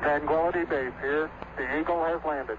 Tranquility 0.00 0.64
Base 0.64 0.92
here. 1.00 1.30
The 1.56 1.80
Eagle 1.80 2.04
has 2.04 2.20
landed. 2.24 2.58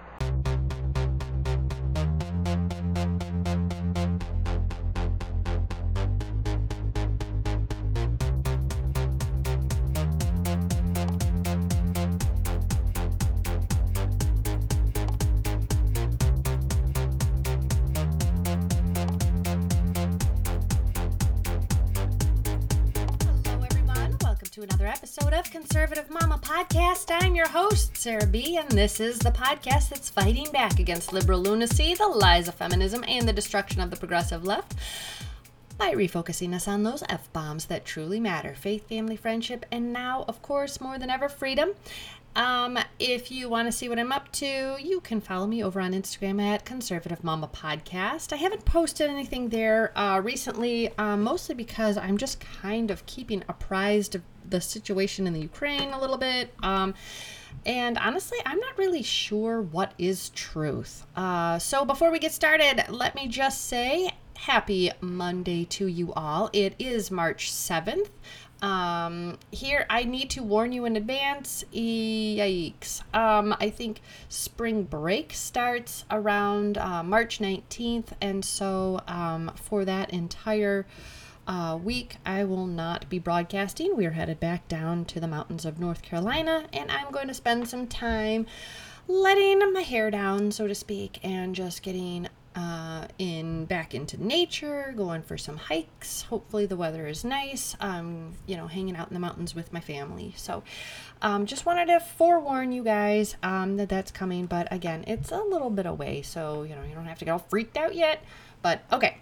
Hello, 23.44 23.64
everyone. 23.64 24.16
Welcome 24.22 24.48
to 24.50 24.62
another 24.62 24.86
episode 24.86 25.32
of 25.32 25.50
Conservative 25.50 26.10
Mama 26.10 26.38
Podcast. 26.42 26.89
Your 27.40 27.48
host, 27.48 27.96
Sarah 27.96 28.26
B., 28.26 28.58
and 28.58 28.70
this 28.70 29.00
is 29.00 29.18
the 29.18 29.30
podcast 29.30 29.88
that's 29.88 30.10
fighting 30.10 30.52
back 30.52 30.78
against 30.78 31.10
liberal 31.10 31.40
lunacy, 31.40 31.94
the 31.94 32.06
lies 32.06 32.48
of 32.48 32.54
feminism, 32.54 33.02
and 33.08 33.26
the 33.26 33.32
destruction 33.32 33.80
of 33.80 33.90
the 33.90 33.96
progressive 33.96 34.44
left 34.44 34.74
by 35.78 35.94
refocusing 35.94 36.54
us 36.54 36.68
on 36.68 36.82
those 36.82 37.02
F 37.08 37.32
bombs 37.32 37.64
that 37.64 37.86
truly 37.86 38.20
matter 38.20 38.54
faith, 38.54 38.86
family, 38.90 39.16
friendship, 39.16 39.64
and 39.72 39.90
now, 39.90 40.26
of 40.28 40.42
course, 40.42 40.82
more 40.82 40.98
than 40.98 41.08
ever, 41.08 41.30
freedom. 41.30 41.70
Um, 42.36 42.78
if 42.98 43.30
you 43.30 43.48
want 43.48 43.66
to 43.66 43.72
see 43.72 43.88
what 43.88 43.98
I'm 43.98 44.12
up 44.12 44.30
to, 44.32 44.76
you 44.80 45.00
can 45.00 45.20
follow 45.20 45.46
me 45.46 45.64
over 45.64 45.80
on 45.80 45.92
Instagram 45.92 46.40
at 46.40 46.64
Conservative 46.64 47.24
Mama 47.24 47.48
Podcast. 47.48 48.32
I 48.32 48.36
haven't 48.36 48.64
posted 48.64 49.10
anything 49.10 49.48
there 49.48 49.96
uh, 49.98 50.20
recently, 50.22 50.96
um, 50.96 51.22
mostly 51.22 51.54
because 51.54 51.96
I'm 51.96 52.18
just 52.18 52.40
kind 52.40 52.90
of 52.90 53.04
keeping 53.06 53.42
apprised 53.48 54.14
of 54.14 54.22
the 54.48 54.60
situation 54.60 55.26
in 55.26 55.32
the 55.32 55.40
Ukraine 55.40 55.92
a 55.92 56.00
little 56.00 56.18
bit. 56.18 56.54
Um, 56.62 56.94
and 57.66 57.98
honestly, 57.98 58.38
I'm 58.46 58.58
not 58.58 58.78
really 58.78 59.02
sure 59.02 59.60
what 59.60 59.92
is 59.98 60.30
truth. 60.30 61.06
Uh, 61.16 61.58
so 61.58 61.84
before 61.84 62.10
we 62.10 62.20
get 62.20 62.32
started, 62.32 62.84
let 62.88 63.14
me 63.14 63.26
just 63.26 63.66
say 63.66 64.10
happy 64.36 64.90
Monday 65.00 65.64
to 65.66 65.86
you 65.86 66.12
all. 66.14 66.48
It 66.52 66.74
is 66.78 67.10
March 67.10 67.50
7th. 67.50 68.08
Um, 68.62 69.38
here, 69.50 69.86
I 69.88 70.04
need 70.04 70.30
to 70.30 70.42
warn 70.42 70.72
you 70.72 70.84
in 70.84 70.96
advance. 70.96 71.64
Yikes. 71.72 73.02
Um, 73.14 73.56
I 73.58 73.70
think 73.70 74.00
spring 74.28 74.82
break 74.84 75.32
starts 75.32 76.04
around 76.10 76.76
uh, 76.76 77.02
March 77.02 77.38
19th, 77.38 78.08
and 78.20 78.44
so 78.44 79.00
um, 79.06 79.52
for 79.54 79.84
that 79.84 80.10
entire 80.10 80.86
uh, 81.46 81.78
week, 81.82 82.16
I 82.24 82.44
will 82.44 82.66
not 82.66 83.08
be 83.08 83.18
broadcasting. 83.18 83.96
We 83.96 84.06
are 84.06 84.12
headed 84.12 84.38
back 84.40 84.68
down 84.68 85.04
to 85.06 85.20
the 85.20 85.26
mountains 85.26 85.64
of 85.64 85.80
North 85.80 86.02
Carolina, 86.02 86.66
and 86.72 86.90
I'm 86.90 87.10
going 87.10 87.28
to 87.28 87.34
spend 87.34 87.68
some 87.68 87.86
time 87.86 88.46
letting 89.08 89.72
my 89.72 89.80
hair 89.80 90.10
down, 90.10 90.52
so 90.52 90.68
to 90.68 90.74
speak, 90.74 91.18
and 91.24 91.54
just 91.54 91.82
getting 91.82 92.28
uh, 92.56 93.06
in 93.18 93.64
back 93.64 93.94
into 93.94 94.22
nature, 94.22 94.92
going 94.96 95.22
for 95.22 95.38
some 95.38 95.56
hikes. 95.56 96.22
Hopefully, 96.22 96.66
the 96.66 96.76
weather 96.76 97.06
is 97.06 97.24
nice. 97.24 97.76
Um, 97.80 98.32
you 98.46 98.56
know, 98.56 98.66
hanging 98.66 98.96
out 98.96 99.08
in 99.08 99.14
the 99.14 99.20
mountains 99.20 99.54
with 99.54 99.72
my 99.72 99.80
family. 99.80 100.34
So, 100.36 100.62
um, 101.22 101.46
just 101.46 101.64
wanted 101.64 101.86
to 101.86 102.00
forewarn 102.00 102.72
you 102.72 102.82
guys 102.82 103.36
um, 103.42 103.76
that 103.76 103.88
that's 103.88 104.10
coming. 104.10 104.46
But 104.46 104.68
again, 104.72 105.04
it's 105.06 105.30
a 105.30 105.40
little 105.40 105.70
bit 105.70 105.86
away, 105.86 106.22
so 106.22 106.64
you 106.64 106.74
know 106.74 106.82
you 106.82 106.94
don't 106.94 107.06
have 107.06 107.18
to 107.20 107.24
get 107.24 107.30
all 107.30 107.46
freaked 107.48 107.76
out 107.76 107.94
yet. 107.94 108.24
But 108.62 108.82
okay. 108.92 109.18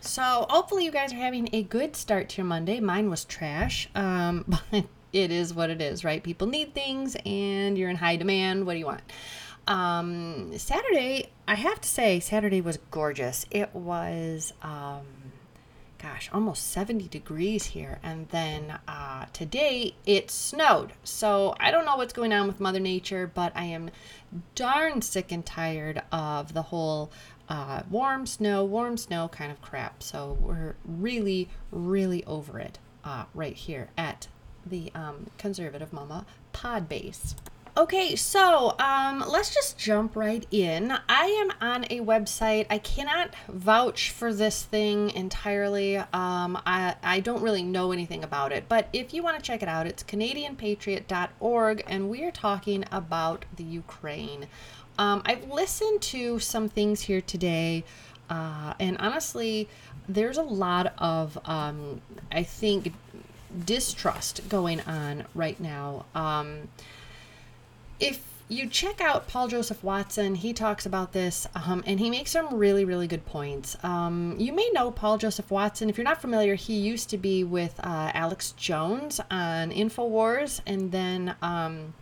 So 0.00 0.46
hopefully 0.50 0.84
you 0.84 0.90
guys 0.90 1.12
are 1.12 1.16
having 1.16 1.48
a 1.52 1.62
good 1.62 1.94
start 1.94 2.28
to 2.30 2.38
your 2.38 2.46
Monday. 2.46 2.80
Mine 2.80 3.08
was 3.08 3.24
trash, 3.24 3.88
um, 3.94 4.44
but 4.72 4.84
it 5.12 5.30
is 5.30 5.54
what 5.54 5.70
it 5.70 5.80
is, 5.80 6.04
right? 6.04 6.22
People 6.22 6.48
need 6.48 6.74
things, 6.74 7.16
and 7.24 7.78
you're 7.78 7.88
in 7.88 7.96
high 7.96 8.16
demand. 8.16 8.66
What 8.66 8.74
do 8.74 8.78
you 8.78 8.86
want? 8.86 9.02
Um, 9.66 10.56
Saturday, 10.58 11.30
I 11.46 11.54
have 11.54 11.80
to 11.80 11.88
say, 11.88 12.20
Saturday 12.20 12.60
was 12.60 12.78
gorgeous. 12.90 13.46
It 13.50 13.74
was, 13.74 14.52
um, 14.62 15.06
gosh, 15.98 16.28
almost 16.32 16.68
70 16.72 17.08
degrees 17.08 17.66
here. 17.66 18.00
And 18.02 18.28
then 18.30 18.78
uh, 18.88 19.26
today 19.32 19.94
it 20.04 20.30
snowed. 20.30 20.92
So 21.04 21.54
I 21.60 21.70
don't 21.70 21.84
know 21.84 21.96
what's 21.96 22.12
going 22.12 22.32
on 22.32 22.46
with 22.46 22.60
Mother 22.60 22.80
Nature, 22.80 23.30
but 23.32 23.52
I 23.54 23.64
am 23.64 23.90
darn 24.54 25.00
sick 25.02 25.30
and 25.30 25.46
tired 25.46 26.02
of 26.10 26.54
the 26.54 26.62
whole 26.62 27.12
uh, 27.48 27.82
warm 27.88 28.26
snow, 28.26 28.64
warm 28.64 28.96
snow 28.96 29.28
kind 29.28 29.52
of 29.52 29.60
crap. 29.60 30.02
So 30.02 30.36
we're 30.40 30.74
really, 30.84 31.48
really 31.70 32.24
over 32.24 32.58
it 32.58 32.78
uh, 33.04 33.24
right 33.34 33.54
here 33.54 33.88
at 33.96 34.28
the 34.66 34.90
um, 34.94 35.26
Conservative 35.38 35.92
Mama 35.92 36.26
pod 36.52 36.88
base. 36.88 37.34
Okay, 37.74 38.16
so 38.16 38.74
um, 38.78 39.24
let's 39.26 39.54
just 39.54 39.78
jump 39.78 40.14
right 40.14 40.46
in. 40.50 40.92
I 41.08 41.24
am 41.24 41.52
on 41.66 41.84
a 41.84 42.00
website. 42.00 42.66
I 42.68 42.76
cannot 42.76 43.34
vouch 43.48 44.10
for 44.10 44.34
this 44.34 44.62
thing 44.62 45.08
entirely. 45.12 45.96
Um, 45.96 46.60
I, 46.66 46.96
I 47.02 47.20
don't 47.20 47.40
really 47.40 47.62
know 47.62 47.90
anything 47.90 48.24
about 48.24 48.52
it, 48.52 48.66
but 48.68 48.88
if 48.92 49.14
you 49.14 49.22
want 49.22 49.38
to 49.38 49.42
check 49.42 49.62
it 49.62 49.70
out, 49.70 49.86
it's 49.86 50.02
CanadianPatriot.org, 50.02 51.82
and 51.86 52.10
we 52.10 52.22
are 52.24 52.30
talking 52.30 52.84
about 52.92 53.46
the 53.56 53.64
Ukraine. 53.64 54.48
Um, 54.98 55.22
I've 55.24 55.50
listened 55.50 56.02
to 56.02 56.38
some 56.40 56.68
things 56.68 57.00
here 57.00 57.22
today, 57.22 57.84
uh, 58.28 58.74
and 58.80 58.98
honestly, 58.98 59.66
there's 60.06 60.36
a 60.36 60.42
lot 60.42 60.92
of, 60.98 61.38
um, 61.46 62.02
I 62.30 62.42
think, 62.42 62.92
distrust 63.64 64.46
going 64.50 64.82
on 64.82 65.24
right 65.34 65.58
now. 65.58 66.04
If 68.02 68.20
you 68.48 68.68
check 68.68 69.00
out 69.00 69.28
Paul 69.28 69.46
Joseph 69.46 69.84
Watson, 69.84 70.34
he 70.34 70.52
talks 70.52 70.84
about 70.86 71.12
this 71.12 71.46
um, 71.54 71.84
and 71.86 72.00
he 72.00 72.10
makes 72.10 72.32
some 72.32 72.52
really, 72.52 72.84
really 72.84 73.06
good 73.06 73.24
points. 73.24 73.76
Um, 73.84 74.34
you 74.40 74.52
may 74.52 74.68
know 74.72 74.90
Paul 74.90 75.18
Joseph 75.18 75.52
Watson. 75.52 75.88
If 75.88 75.96
you're 75.96 76.04
not 76.04 76.20
familiar, 76.20 76.56
he 76.56 76.74
used 76.74 77.10
to 77.10 77.16
be 77.16 77.44
with 77.44 77.78
uh, 77.78 78.10
Alex 78.12 78.50
Jones 78.56 79.20
on 79.30 79.70
InfoWars. 79.70 80.60
And 80.66 80.90
then 80.90 81.36
um, 81.42 81.94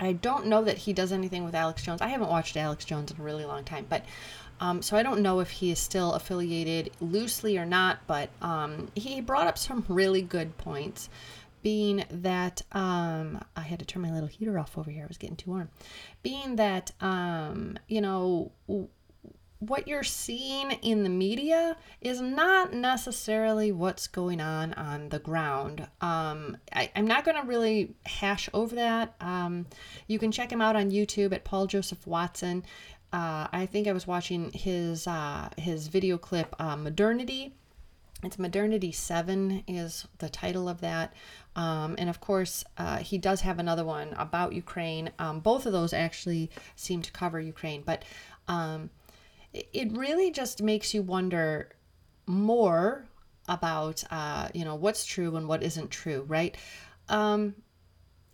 I 0.00 0.12
don't 0.12 0.46
know 0.46 0.64
that 0.64 0.76
he 0.76 0.92
does 0.92 1.12
anything 1.12 1.44
with 1.44 1.54
Alex 1.54 1.84
Jones. 1.84 2.02
I 2.02 2.08
haven't 2.08 2.30
watched 2.30 2.56
Alex 2.56 2.84
Jones 2.84 3.12
in 3.12 3.20
a 3.20 3.22
really 3.22 3.44
long 3.44 3.62
time, 3.62 3.86
but. 3.88 4.04
Um, 4.60 4.82
so 4.82 4.96
I 4.96 5.04
don't 5.04 5.20
know 5.20 5.38
if 5.38 5.50
he 5.50 5.70
is 5.70 5.78
still 5.78 6.14
affiliated 6.14 6.90
loosely 7.00 7.58
or 7.58 7.64
not, 7.64 8.00
but 8.08 8.28
um, 8.42 8.88
he 8.96 9.20
brought 9.20 9.46
up 9.46 9.56
some 9.56 9.84
really 9.88 10.20
good 10.20 10.58
points 10.58 11.08
being 11.62 12.04
that 12.10 12.62
um, 12.72 13.42
I 13.56 13.62
had 13.62 13.78
to 13.78 13.84
turn 13.84 14.02
my 14.02 14.12
little 14.12 14.28
heater 14.28 14.58
off 14.58 14.78
over 14.78 14.90
here. 14.90 15.04
It 15.04 15.08
was 15.08 15.18
getting 15.18 15.36
too 15.36 15.50
warm. 15.50 15.70
Being 16.22 16.56
that 16.56 16.92
um, 17.00 17.78
you 17.88 18.00
know 18.00 18.52
w- 18.66 18.88
what 19.60 19.88
you're 19.88 20.04
seeing 20.04 20.70
in 20.70 21.02
the 21.02 21.08
media 21.08 21.76
is 22.00 22.20
not 22.20 22.72
necessarily 22.72 23.72
what's 23.72 24.06
going 24.06 24.40
on 24.40 24.72
on 24.74 25.08
the 25.08 25.18
ground. 25.18 25.80
Um, 26.00 26.56
I, 26.72 26.90
am 26.94 27.06
not 27.06 27.24
going 27.24 27.40
to 27.40 27.46
really 27.46 27.94
hash 28.06 28.48
over 28.54 28.76
that. 28.76 29.14
Um, 29.20 29.66
you 30.06 30.18
can 30.18 30.30
check 30.30 30.52
him 30.52 30.60
out 30.60 30.76
on 30.76 30.90
YouTube 30.90 31.32
at 31.32 31.44
Paul 31.44 31.66
Joseph 31.66 32.06
Watson. 32.06 32.64
Uh, 33.12 33.48
I 33.52 33.66
think 33.66 33.88
I 33.88 33.92
was 33.92 34.06
watching 34.06 34.52
his 34.52 35.06
uh, 35.06 35.48
his 35.56 35.88
video 35.88 36.18
clip, 36.18 36.54
uh, 36.58 36.76
Modernity. 36.76 37.54
It's 38.22 38.38
Modernity 38.38 38.90
7 38.90 39.62
is 39.68 40.06
the 40.18 40.28
title 40.28 40.68
of 40.68 40.80
that. 40.80 41.14
Um, 41.54 41.94
and 41.98 42.10
of 42.10 42.20
course, 42.20 42.64
uh, 42.76 42.98
he 42.98 43.16
does 43.16 43.42
have 43.42 43.58
another 43.58 43.84
one 43.84 44.12
about 44.14 44.52
Ukraine. 44.52 45.10
Um, 45.18 45.38
both 45.40 45.66
of 45.66 45.72
those 45.72 45.92
actually 45.92 46.50
seem 46.74 47.00
to 47.02 47.12
cover 47.12 47.38
Ukraine. 47.40 47.82
But 47.82 48.04
um, 48.48 48.90
it 49.52 49.96
really 49.96 50.32
just 50.32 50.62
makes 50.62 50.94
you 50.94 51.02
wonder 51.02 51.70
more 52.26 53.06
about, 53.48 54.02
uh, 54.10 54.48
you 54.52 54.64
know, 54.64 54.74
what's 54.74 55.04
true 55.04 55.36
and 55.36 55.46
what 55.46 55.62
isn't 55.62 55.90
true, 55.90 56.24
right? 56.26 56.56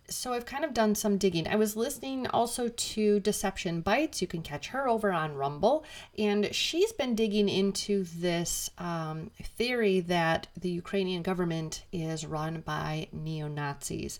So 0.07 0.33
I've 0.33 0.45
kind 0.45 0.63
of 0.63 0.73
done 0.73 0.93
some 0.93 1.17
digging. 1.17 1.47
I 1.47 1.55
was 1.55 1.75
listening 1.75 2.27
also 2.27 2.67
to 2.67 3.19
Deception 3.19 3.81
Bytes. 3.81 4.21
You 4.21 4.27
can 4.27 4.43
catch 4.43 4.67
her 4.67 4.87
over 4.87 5.11
on 5.11 5.35
Rumble, 5.35 5.83
and 6.17 6.53
she's 6.53 6.91
been 6.91 7.15
digging 7.15 7.49
into 7.49 8.03
this 8.03 8.69
um, 8.77 9.31
theory 9.41 10.01
that 10.01 10.47
the 10.59 10.69
Ukrainian 10.69 11.23
government 11.23 11.85
is 11.91 12.25
run 12.25 12.61
by 12.61 13.07
neo 13.11 13.47
Nazis. 13.47 14.19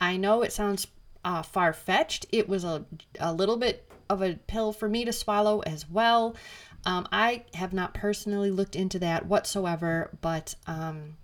I 0.00 0.16
know 0.16 0.42
it 0.42 0.52
sounds 0.52 0.86
uh, 1.24 1.42
far 1.42 1.72
fetched. 1.74 2.24
It 2.30 2.48
was 2.48 2.64
a, 2.64 2.86
a 3.20 3.32
little 3.32 3.56
bit 3.58 3.86
of 4.08 4.22
a 4.22 4.38
pill 4.46 4.72
for 4.72 4.88
me 4.88 5.04
to 5.04 5.12
swallow 5.12 5.60
as 5.60 5.88
well. 5.90 6.34
Um, 6.86 7.06
I 7.12 7.44
have 7.54 7.72
not 7.72 7.92
personally 7.92 8.50
looked 8.50 8.76
into 8.76 8.98
that 9.00 9.26
whatsoever, 9.26 10.16
but. 10.22 10.54
Um, 10.66 11.16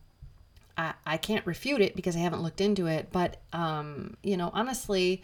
I, 0.77 0.95
I 1.07 1.17
can't 1.17 1.47
refute 1.47 1.81
it 1.81 1.97
because 1.97 2.17
I 2.17 2.21
haven't 2.21 2.43
looked 2.43 2.61
into 2.61 2.87
it. 2.87 3.09
But, 3.13 3.39
um, 3.53 4.17
you 4.23 4.37
know, 4.37 4.51
honestly, 4.53 5.23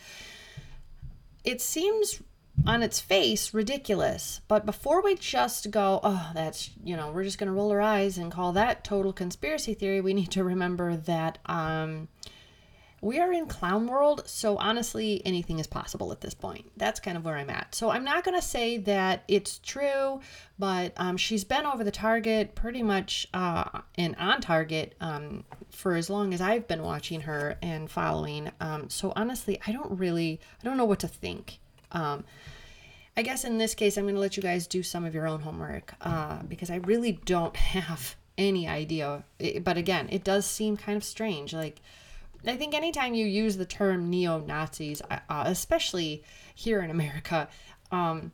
it 1.44 1.60
seems 1.60 2.20
on 2.66 2.82
its 2.82 3.00
face 3.00 3.54
ridiculous. 3.54 4.40
But 4.48 4.66
before 4.66 5.02
we 5.02 5.14
just 5.14 5.70
go, 5.70 6.00
oh, 6.02 6.30
that's, 6.34 6.70
you 6.84 6.96
know, 6.96 7.10
we're 7.12 7.24
just 7.24 7.38
going 7.38 7.46
to 7.48 7.52
roll 7.52 7.70
our 7.70 7.80
eyes 7.80 8.18
and 8.18 8.32
call 8.32 8.52
that 8.52 8.84
total 8.84 9.12
conspiracy 9.12 9.74
theory, 9.74 10.00
we 10.00 10.14
need 10.14 10.30
to 10.32 10.44
remember 10.44 10.96
that 10.96 11.38
um, 11.46 12.08
we 13.00 13.20
are 13.20 13.32
in 13.32 13.46
clown 13.46 13.86
world, 13.86 14.22
so 14.26 14.56
honestly, 14.56 15.22
anything 15.24 15.58
is 15.58 15.66
possible 15.66 16.10
at 16.10 16.20
this 16.20 16.34
point. 16.34 16.70
That's 16.76 16.98
kind 16.98 17.16
of 17.16 17.24
where 17.24 17.36
I'm 17.36 17.50
at. 17.50 17.74
So 17.74 17.90
I'm 17.90 18.04
not 18.04 18.24
going 18.24 18.38
to 18.38 18.44
say 18.44 18.78
that 18.78 19.22
it's 19.28 19.58
true, 19.58 20.20
but 20.58 20.92
um, 20.96 21.16
she's 21.16 21.44
been 21.44 21.64
over 21.64 21.84
the 21.84 21.92
target 21.92 22.54
pretty 22.54 22.82
much 22.82 23.28
uh, 23.32 23.80
and 23.96 24.16
on 24.16 24.40
target 24.40 24.94
um, 25.00 25.44
for 25.70 25.94
as 25.94 26.10
long 26.10 26.34
as 26.34 26.40
I've 26.40 26.66
been 26.66 26.82
watching 26.82 27.20
her 27.22 27.56
and 27.62 27.88
following. 27.88 28.50
Um, 28.60 28.90
so 28.90 29.12
honestly, 29.14 29.60
I 29.66 29.72
don't 29.72 29.98
really, 29.98 30.40
I 30.60 30.64
don't 30.64 30.76
know 30.76 30.84
what 30.84 31.00
to 31.00 31.08
think. 31.08 31.60
Um, 31.92 32.24
I 33.16 33.22
guess 33.22 33.44
in 33.44 33.58
this 33.58 33.74
case, 33.74 33.96
I'm 33.96 34.04
going 34.04 34.14
to 34.14 34.20
let 34.20 34.36
you 34.36 34.42
guys 34.42 34.66
do 34.66 34.82
some 34.82 35.04
of 35.04 35.14
your 35.14 35.26
own 35.26 35.40
homework 35.40 35.94
uh, 36.00 36.42
because 36.48 36.70
I 36.70 36.76
really 36.76 37.12
don't 37.12 37.54
have 37.74 38.16
any 38.36 38.66
idea. 38.68 39.24
But 39.62 39.76
again, 39.76 40.08
it 40.10 40.24
does 40.24 40.46
seem 40.46 40.76
kind 40.76 40.96
of 40.96 41.04
strange. 41.04 41.52
Like, 41.52 41.80
I 42.48 42.56
think 42.56 42.74
anytime 42.74 43.14
you 43.14 43.26
use 43.26 43.56
the 43.56 43.66
term 43.66 44.10
neo 44.10 44.40
Nazis, 44.40 45.02
uh, 45.10 45.18
especially 45.46 46.24
here 46.54 46.80
in 46.80 46.90
America, 46.90 47.48
um, 47.90 48.32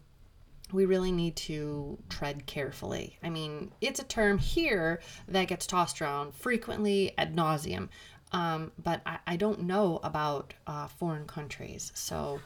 we 0.73 0.87
really 0.87 1.13
need 1.13 1.37
to 1.37 1.99
tread 2.09 2.47
carefully. 2.47 3.19
I 3.23 3.31
mean, 3.31 3.73
it's 3.81 4.01
a 4.01 4.05
term 4.05 4.39
here 4.39 5.01
that 5.29 5.49
gets 5.49 5.67
tossed 5.67 6.01
around 6.03 6.35
frequently 6.35 7.13
ad 7.17 7.37
nauseum, 7.37 7.89
um, 8.33 8.73
but 8.83 9.01
I, 9.07 9.19
I, 9.27 9.37
don't 9.37 9.63
know 9.63 10.01
about 10.03 10.55
uh, 10.67 10.89
foreign 10.89 11.27
countries. 11.27 11.93
So 11.95 12.41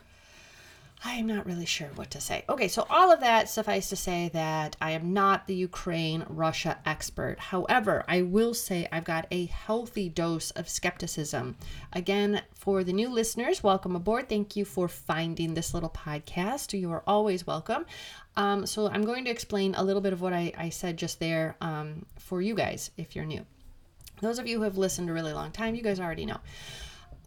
I'm 1.04 1.28
not 1.28 1.46
really 1.46 1.64
sure 1.64 1.88
what 1.94 2.10
to 2.10 2.20
say. 2.20 2.44
Okay, 2.48 2.66
so 2.66 2.84
all 2.90 3.12
of 3.12 3.20
that 3.20 3.48
suffice 3.48 3.88
to 3.90 3.96
say 3.96 4.30
that 4.32 4.76
I 4.80 4.90
am 4.92 5.12
not 5.12 5.46
the 5.46 5.54
Ukraine 5.54 6.24
Russia 6.28 6.78
expert. 6.84 7.38
However, 7.38 8.04
I 8.08 8.22
will 8.22 8.52
say 8.52 8.88
I've 8.90 9.04
got 9.04 9.28
a 9.30 9.46
healthy 9.46 10.08
dose 10.08 10.50
of 10.52 10.68
skepticism. 10.68 11.56
Again, 11.92 12.42
for 12.52 12.82
the 12.82 12.92
new 12.92 13.08
listeners, 13.08 13.62
welcome 13.62 13.94
aboard. 13.94 14.28
Thank 14.28 14.56
you 14.56 14.64
for 14.64 14.88
finding 14.88 15.54
this 15.54 15.72
little 15.72 15.90
podcast. 15.90 16.78
You 16.78 16.90
are 16.90 17.04
always 17.06 17.46
welcome. 17.46 17.86
Um, 18.36 18.66
so, 18.66 18.88
I'm 18.88 19.04
going 19.04 19.24
to 19.24 19.30
explain 19.30 19.76
a 19.76 19.84
little 19.84 20.02
bit 20.02 20.12
of 20.12 20.20
what 20.20 20.32
I, 20.32 20.52
I 20.58 20.68
said 20.70 20.96
just 20.96 21.20
there 21.20 21.56
um, 21.60 22.06
for 22.18 22.42
you 22.42 22.56
guys 22.56 22.90
if 22.96 23.14
you're 23.14 23.24
new. 23.24 23.46
Those 24.20 24.40
of 24.40 24.48
you 24.48 24.58
who 24.58 24.64
have 24.64 24.78
listened 24.78 25.08
a 25.08 25.12
really 25.12 25.32
long 25.32 25.52
time, 25.52 25.76
you 25.76 25.82
guys 25.82 26.00
already 26.00 26.26
know 26.26 26.40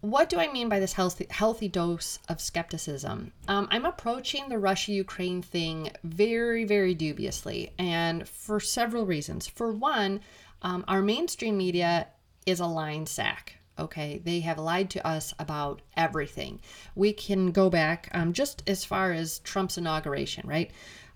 what 0.02 0.30
do 0.30 0.40
I 0.40 0.52
mean 0.52 0.68
by 0.68 0.80
this 0.80 0.94
healthy, 0.94 1.28
healthy 1.30 1.68
dose 1.68 2.18
of 2.28 2.42
skepticism? 2.42 3.32
Um, 3.48 3.68
I'm 3.72 3.86
approaching 3.86 4.50
the 4.50 4.58
Russia 4.58 4.92
Ukraine 4.92 5.44
thing 5.44 5.92
very, 6.04 6.66
very 6.66 6.96
dubiously, 6.96 7.72
and 7.78 8.28
for 8.28 8.60
several 8.60 9.06
reasons. 9.06 9.48
For 9.48 9.72
one, 9.72 10.22
um, 10.64 10.84
our 10.88 11.04
mainstream 11.04 11.58
media 11.58 12.08
is 12.48 12.60
a 12.60 12.66
lying 12.66 13.06
sack. 13.06 13.58
Okay, 13.78 14.22
they 14.24 14.42
have 14.42 14.58
lied 14.58 14.90
to 14.92 15.08
us 15.08 15.34
about 15.40 15.82
everything. 15.96 16.60
We 16.96 17.14
can 17.14 17.52
go 17.52 17.70
back 17.70 18.10
um, 18.12 18.34
just 18.34 18.64
as 18.68 18.84
far 18.84 19.12
as 19.12 19.40
Trump's 19.40 19.78
inauguration, 19.78 20.48
right? 20.48 20.72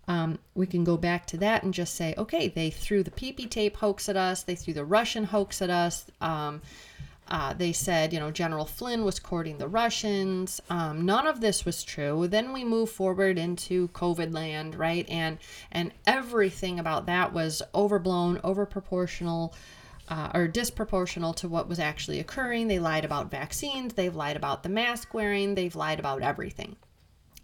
Um, 0.08 0.38
we 0.54 0.68
can 0.68 0.84
go 0.84 0.98
back 0.98 1.26
to 1.28 1.38
that 1.38 1.64
and 1.64 1.74
just 1.74 1.96
say, 1.96 2.14
okay, 2.18 2.48
they 2.48 2.70
threw 2.70 3.02
the 3.02 3.12
PP 3.12 3.50
tape 3.50 3.78
hoax 3.78 4.08
at 4.08 4.16
us, 4.16 4.44
they 4.44 4.56
threw 4.56 4.74
the 4.74 4.86
Russian 4.86 5.24
hoax 5.24 5.62
at 5.62 5.72
us. 5.72 6.06
Um, 6.22 6.62
uh, 7.28 7.54
they 7.54 7.74
said, 7.74 8.14
you 8.14 8.20
know, 8.20 8.30
General 8.30 8.66
Flynn 8.66 9.04
was 9.04 9.20
courting 9.20 9.58
the 9.58 9.68
Russians. 9.68 10.62
Um, 10.70 11.06
none 11.06 11.26
of 11.26 11.42
this 11.42 11.66
was 11.66 11.84
true. 11.84 12.28
Then 12.28 12.54
we 12.54 12.64
move 12.64 12.90
forward 12.90 13.40
into 13.40 13.88
COVID 13.90 14.34
land, 14.34 14.76
right? 14.76 15.10
And 15.10 15.40
and 15.72 15.92
everything 16.06 16.80
about 16.80 17.08
that 17.08 17.34
was 17.34 17.64
overblown, 17.74 18.38
overproportional, 18.40 19.54
uh, 20.08 20.30
or 20.36 20.48
disproportional 20.48 21.36
to 21.38 21.48
what 21.48 21.68
was 21.68 21.80
actually 21.80 22.20
occurring. 22.20 22.68
They 22.68 22.80
lied 22.80 23.06
about 23.06 23.32
vaccines. 23.32 23.96
They've 23.96 24.16
lied 24.16 24.38
about 24.38 24.62
the 24.62 24.70
mask 24.70 25.14
wearing. 25.14 25.56
They've 25.56 25.76
lied 25.76 26.00
about 26.00 26.22
everything, 26.22 26.76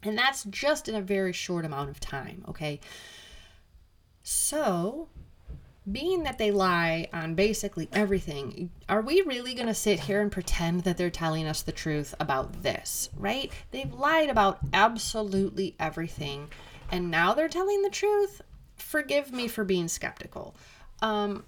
and 0.04 0.16
that's 0.16 0.44
just 0.44 0.90
in 0.90 0.96
a 0.96 1.02
very 1.02 1.34
short 1.34 1.66
amount 1.66 1.90
of 1.90 2.00
time. 2.00 2.46
Okay. 2.48 2.80
So 4.24 5.10
being 5.90 6.24
that 6.24 6.38
they 6.38 6.52
lie 6.52 7.08
on 7.12 7.34
basically 7.34 7.90
everything, 7.92 8.70
are 8.88 9.02
we 9.02 9.22
really 9.22 9.54
going 9.54 9.68
to 9.68 9.74
sit 9.74 10.02
here 10.02 10.22
and 10.22 10.32
pretend 10.32 10.84
that 10.84 10.98
they're 10.98 11.10
telling 11.10 11.48
us 11.48 11.62
the 11.62 11.72
truth 11.72 12.14
about 12.20 12.62
this, 12.62 13.10
right? 13.18 13.52
They've 13.72 13.92
lied 13.92 14.30
about 14.30 14.60
absolutely 14.74 15.76
everything, 15.80 16.50
and 16.92 17.10
now 17.10 17.34
they're 17.34 17.48
telling 17.48 17.82
the 17.82 17.90
truth? 17.90 18.42
Forgive 18.76 19.32
me 19.32 19.48
for 19.48 19.64
being 19.64 19.88
skeptical. 19.88 20.56
Um, 21.02 21.46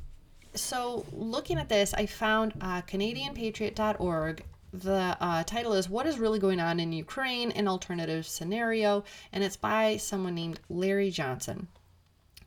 so, 0.56 1.06
looking 1.12 1.60
at 1.60 1.70
this, 1.70 1.94
I 1.94 2.06
found 2.06 2.54
uh, 2.62 2.82
CanadianPatriot.org. 2.84 4.44
The 4.72 5.18
uh, 5.20 5.44
title 5.44 5.74
is 5.74 5.90
What 5.90 6.08
is 6.08 6.18
Really 6.18 6.40
Going 6.40 6.60
On 6.60 6.80
in 6.80 6.92
Ukraine? 6.92 7.52
An 7.52 7.68
Alternative 7.68 8.26
Scenario, 8.26 9.04
and 9.32 9.44
it's 9.44 9.58
by 9.58 9.98
someone 9.98 10.34
named 10.34 10.60
Larry 10.70 11.12
Johnson. 11.12 11.68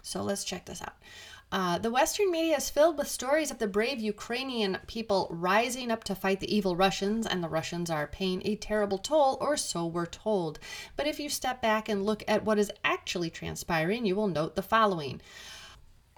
So, 0.02 0.22
let's 0.22 0.44
check 0.44 0.66
this 0.66 0.82
out. 0.82 0.94
Uh, 1.52 1.78
the 1.78 1.92
Western 1.92 2.30
media 2.30 2.56
is 2.56 2.70
filled 2.70 2.98
with 2.98 3.06
stories 3.06 3.52
of 3.52 3.58
the 3.58 3.68
brave 3.68 4.00
Ukrainian 4.00 4.78
people 4.88 5.28
rising 5.30 5.92
up 5.92 6.02
to 6.04 6.14
fight 6.14 6.40
the 6.40 6.52
evil 6.52 6.74
Russians, 6.74 7.24
and 7.24 7.42
the 7.42 7.48
Russians 7.48 7.88
are 7.88 8.08
paying 8.08 8.42
a 8.44 8.56
terrible 8.56 8.98
toll, 8.98 9.38
or 9.40 9.56
so 9.56 9.86
we're 9.86 10.06
told. 10.06 10.58
But 10.96 11.06
if 11.06 11.20
you 11.20 11.28
step 11.28 11.62
back 11.62 11.88
and 11.88 12.04
look 12.04 12.24
at 12.26 12.44
what 12.44 12.58
is 12.58 12.72
actually 12.82 13.30
transpiring, 13.30 14.04
you 14.04 14.16
will 14.16 14.26
note 14.26 14.56
the 14.56 14.62
following. 14.62 15.20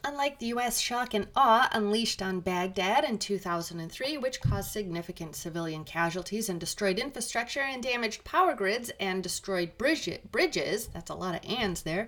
Unlike 0.04 0.38
the 0.38 0.46
US 0.46 0.78
shock 0.78 1.12
and 1.12 1.26
awe 1.34 1.68
unleashed 1.72 2.22
on 2.22 2.38
Baghdad 2.38 3.02
in 3.04 3.18
2003, 3.18 4.16
which 4.16 4.40
caused 4.40 4.70
significant 4.70 5.34
civilian 5.34 5.82
casualties 5.82 6.48
and 6.48 6.60
destroyed 6.60 7.00
infrastructure 7.00 7.60
and 7.60 7.82
damaged 7.82 8.22
power 8.22 8.54
grids 8.54 8.92
and 9.00 9.24
destroyed 9.24 9.76
bridges, 9.76 10.86
that's 10.86 11.10
a 11.10 11.14
lot 11.14 11.34
of 11.34 11.50
ands 11.50 11.82
there, 11.82 12.06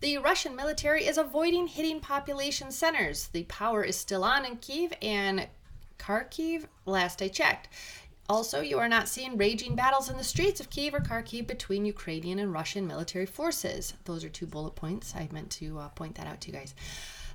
the 0.00 0.18
Russian 0.18 0.54
military 0.54 1.06
is 1.06 1.16
avoiding 1.16 1.66
hitting 1.66 2.00
population 2.00 2.70
centers. 2.70 3.28
The 3.28 3.44
power 3.44 3.82
is 3.82 3.96
still 3.96 4.22
on 4.22 4.44
in 4.44 4.56
Kiev 4.58 4.92
and 5.00 5.48
Kharkiv, 5.98 6.66
last 6.84 7.22
I 7.22 7.28
checked. 7.28 7.68
Also, 8.28 8.60
you 8.60 8.78
are 8.78 8.88
not 8.88 9.08
seeing 9.08 9.36
raging 9.38 9.74
battles 9.74 10.10
in 10.10 10.16
the 10.16 10.24
streets 10.24 10.60
of 10.60 10.70
Kiev 10.70 10.94
or 10.94 11.00
Kharkiv 11.00 11.46
between 11.46 11.84
Ukrainian 11.84 12.38
and 12.38 12.52
Russian 12.52 12.86
military 12.86 13.26
forces. 13.26 13.94
Those 14.04 14.24
are 14.24 14.28
two 14.28 14.46
bullet 14.46 14.76
points. 14.76 15.14
I 15.16 15.28
meant 15.32 15.50
to 15.52 15.78
uh, 15.78 15.88
point 15.88 16.14
that 16.16 16.26
out 16.26 16.40
to 16.42 16.48
you 16.48 16.54
guys. 16.54 16.74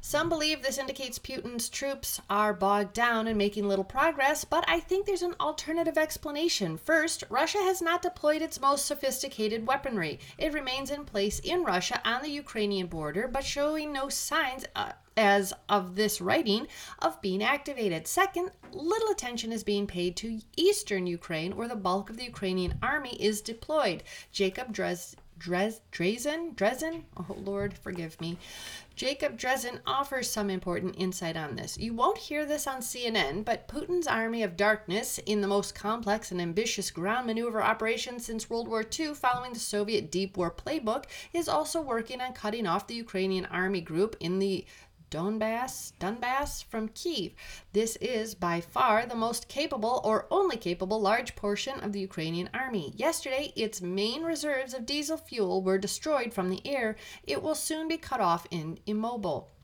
Some 0.08 0.30
believe 0.30 0.62
this 0.62 0.78
indicates 0.78 1.18
Putin's 1.18 1.68
troops 1.68 2.22
are 2.30 2.54
bogged 2.54 2.94
down 2.94 3.26
and 3.26 3.40
making 3.40 3.68
little 3.68 3.84
progress, 3.84 4.46
but 4.46 4.64
I 4.68 4.80
think 4.80 5.08
there's 5.08 5.24
an 5.24 5.34
alternative 5.40 5.98
explanation. 5.98 6.78
First, 6.78 7.24
Russia 7.28 7.58
has 7.58 7.82
not 7.82 8.04
deployed 8.04 8.44
its 8.44 8.62
most 8.62 8.86
sophisticated 8.86 9.66
weaponry. 9.66 10.20
It 10.38 10.54
remains 10.54 10.92
in 10.92 11.06
place 11.06 11.40
in 11.40 11.64
Russia 11.64 12.00
on 12.06 12.22
the 12.22 12.30
Ukrainian 12.30 12.86
border, 12.86 13.28
but 13.28 13.44
showing 13.44 13.92
no 13.92 14.08
signs 14.08 14.66
uh, 14.76 14.92
as 15.18 15.54
of 15.70 15.96
this 15.96 16.22
writing 16.22 16.68
of 17.00 17.20
being 17.20 17.42
activated. 17.42 18.06
Second, 18.06 18.52
little 18.72 19.10
attention 19.10 19.52
is 19.52 19.64
being 19.64 19.88
paid 19.88 20.16
to 20.18 20.40
eastern 20.56 21.08
Ukraine, 21.08 21.56
where 21.56 21.68
the 21.68 21.76
bulk 21.76 22.12
of 22.12 22.18
the 22.18 22.26
Ukrainian 22.26 22.78
army 22.84 23.18
is 23.20 23.42
deployed. 23.42 24.04
Jacob 24.32 24.72
Dres 24.72 25.16
Dres- 25.38 25.82
Drazen, 25.92 27.04
oh 27.18 27.36
Lord, 27.38 27.78
forgive 27.78 28.20
me. 28.22 28.38
Jacob 28.96 29.38
Dreizin 29.38 29.82
offers 29.86 30.32
some 30.32 30.50
important 30.50 30.96
insight 30.98 31.36
on 31.36 31.58
this. 31.58 31.78
You 31.78 31.94
won't 31.94 32.18
hear 32.18 32.46
this 32.46 32.66
on 32.66 32.80
CNN, 32.80 33.44
but 33.44 33.68
Putin's 33.68 34.08
army 34.08 34.42
of 34.42 34.56
darkness, 34.56 35.20
in 35.26 35.42
the 35.42 35.50
most 35.50 35.76
complex 35.76 36.32
and 36.32 36.40
ambitious 36.40 36.92
ground 36.92 37.28
maneuver 37.28 37.62
operation 37.62 38.20
since 38.20 38.50
World 38.50 38.70
War 38.70 38.86
II 38.98 39.14
following 39.14 39.52
the 39.52 39.60
Soviet 39.60 40.10
deep 40.10 40.38
war 40.38 40.50
playbook, 40.50 41.06
is 41.34 41.50
also 41.50 41.82
working 41.82 42.22
on 42.22 42.32
cutting 42.32 42.66
off 42.66 42.88
the 42.88 42.96
Ukrainian 42.96 43.46
army 43.48 43.82
group 43.82 44.16
in 44.22 44.40
the 44.40 44.66
Donbass, 45.10 45.94
Donbass 46.00 46.64
from 46.64 46.90
Kiev. 46.90 47.34
This 47.74 47.96
is 47.98 48.36
by 48.36 48.62
far 48.62 49.06
the 49.06 49.16
most 49.16 49.48
capable 49.48 50.02
or 50.04 50.28
only 50.30 50.58
capable 50.58 51.02
large 51.02 51.36
portion 51.36 51.80
of 51.80 51.94
the 51.94 52.00
Ukrainian 52.00 52.50
army. 52.54 52.94
Yesterday, 52.96 53.54
its 53.56 53.82
main 53.82 54.24
reserves 54.24 54.74
of 54.74 54.86
diesel 54.86 55.18
fuel 55.18 55.62
were 55.62 55.78
destroyed 55.78 56.34
from 56.34 56.50
the 56.50 56.66
air. 56.66 56.96
It 57.24 57.42
will 57.42 57.56
soon 57.56 57.88
be 57.88 57.98
cut 57.98 58.20
off 58.20 58.46
in 58.52 58.80
immobile. 58.86 59.55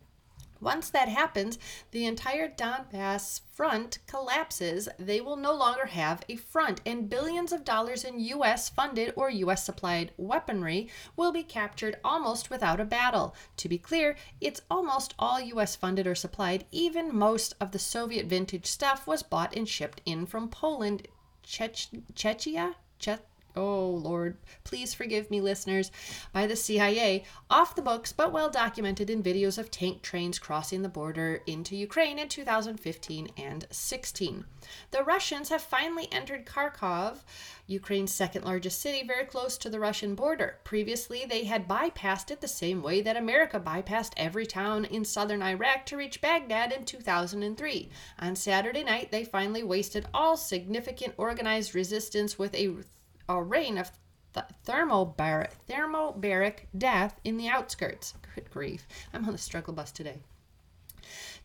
Once 0.61 0.91
that 0.91 1.09
happens, 1.09 1.57
the 1.89 2.05
entire 2.05 2.47
Donbass 2.47 3.41
front 3.51 3.97
collapses. 4.05 4.87
They 4.99 5.19
will 5.19 5.35
no 5.35 5.53
longer 5.53 5.87
have 5.87 6.23
a 6.29 6.35
front, 6.35 6.81
and 6.85 7.09
billions 7.09 7.51
of 7.51 7.65
dollars 7.65 8.03
in 8.03 8.19
U.S. 8.19 8.69
funded 8.69 9.11
or 9.15 9.29
U.S. 9.31 9.65
supplied 9.65 10.11
weaponry 10.17 10.87
will 11.15 11.31
be 11.31 11.43
captured 11.43 11.97
almost 12.03 12.51
without 12.51 12.79
a 12.79 12.85
battle. 12.85 13.35
To 13.57 13.67
be 13.67 13.79
clear, 13.79 14.15
it's 14.39 14.61
almost 14.69 15.15
all 15.17 15.41
U.S. 15.41 15.75
funded 15.75 16.05
or 16.05 16.15
supplied. 16.15 16.65
Even 16.71 17.15
most 17.15 17.55
of 17.59 17.71
the 17.71 17.79
Soviet 17.79 18.27
vintage 18.27 18.67
stuff 18.67 19.07
was 19.07 19.23
bought 19.23 19.55
and 19.55 19.67
shipped 19.67 20.01
in 20.05 20.27
from 20.27 20.47
Poland, 20.47 21.07
Chech- 21.43 22.03
Czechia, 22.13 22.75
oh 23.55 23.87
Lord, 23.87 24.37
please 24.63 24.93
forgive 24.93 25.29
me, 25.29 25.41
listeners, 25.41 25.91
by 26.33 26.47
the 26.47 26.55
CIA, 26.55 27.23
off 27.49 27.75
the 27.75 27.81
books 27.81 28.11
but 28.11 28.31
well 28.31 28.49
documented 28.49 29.09
in 29.09 29.23
videos 29.23 29.57
of 29.57 29.71
tank 29.71 30.01
trains 30.01 30.39
crossing 30.39 30.81
the 30.81 30.89
border 30.89 31.41
into 31.45 31.75
Ukraine 31.75 32.19
in 32.19 32.27
2015 32.29 33.29
and 33.37 33.67
16. 33.69 34.45
The 34.91 35.03
Russians 35.03 35.49
have 35.49 35.61
finally 35.61 36.07
entered 36.11 36.45
Kharkov, 36.45 37.19
Ukraine's 37.67 38.13
second 38.13 38.43
largest 38.43 38.81
city, 38.81 39.05
very 39.05 39.25
close 39.25 39.57
to 39.57 39.69
the 39.69 39.79
Russian 39.79 40.15
border. 40.15 40.57
Previously, 40.63 41.25
they 41.25 41.45
had 41.45 41.67
bypassed 41.67 42.31
it 42.31 42.41
the 42.41 42.47
same 42.47 42.81
way 42.83 43.01
that 43.01 43.17
America 43.17 43.59
bypassed 43.59 44.13
every 44.17 44.45
town 44.45 44.85
in 44.85 45.05
southern 45.05 45.41
Iraq 45.41 45.85
to 45.87 45.97
reach 45.97 46.21
Baghdad 46.21 46.71
in 46.71 46.85
2003. 46.85 47.89
On 48.19 48.35
Saturday 48.35 48.83
night, 48.83 49.11
they 49.11 49.23
finally 49.23 49.63
wasted 49.63 50.05
all 50.13 50.37
significant 50.37 51.13
organized 51.17 51.73
resistance 51.73 52.37
with 52.37 52.53
a 52.55 52.75
a 53.27 53.41
reign 53.41 53.77
of 53.77 53.91
th- 54.33 54.45
thermobaric, 54.65 55.51
thermobaric 55.69 56.67
death 56.77 57.19
in 57.23 57.37
the 57.37 57.47
outskirts. 57.47 58.13
Good 58.35 58.49
grief. 58.51 58.87
I'm 59.13 59.25
on 59.25 59.31
the 59.31 59.37
struggle 59.37 59.73
bus 59.73 59.91
today. 59.91 60.21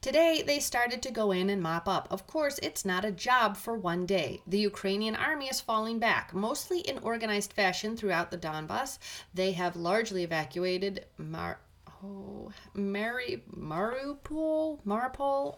Today, 0.01 0.45
they 0.47 0.61
started 0.61 1.03
to 1.03 1.11
go 1.11 1.33
in 1.33 1.51
and 1.51 1.61
mop 1.63 1.89
up. 1.89 2.07
Of 2.11 2.27
course, 2.27 2.61
it's 2.63 2.85
not 2.85 3.05
a 3.05 3.11
job 3.11 3.57
for 3.57 3.75
one 3.75 4.07
day. 4.07 4.41
The 4.47 4.59
Ukrainian 4.59 5.17
army 5.17 5.49
is 5.49 5.61
falling 5.61 5.99
back, 5.99 6.33
mostly 6.33 6.81
in 6.81 6.99
organized 6.99 7.53
fashion 7.53 7.97
throughout 7.97 8.31
the 8.31 8.39
Donbass. 8.39 8.99
They 9.35 9.53
have 9.53 9.75
largely 9.75 10.23
evacuated 10.23 11.07
Mar- 11.19 11.61
oh, 12.05 12.53
Mary, 12.75 13.43
Mariupol, 13.53 14.85
Mariupol. 14.85 15.57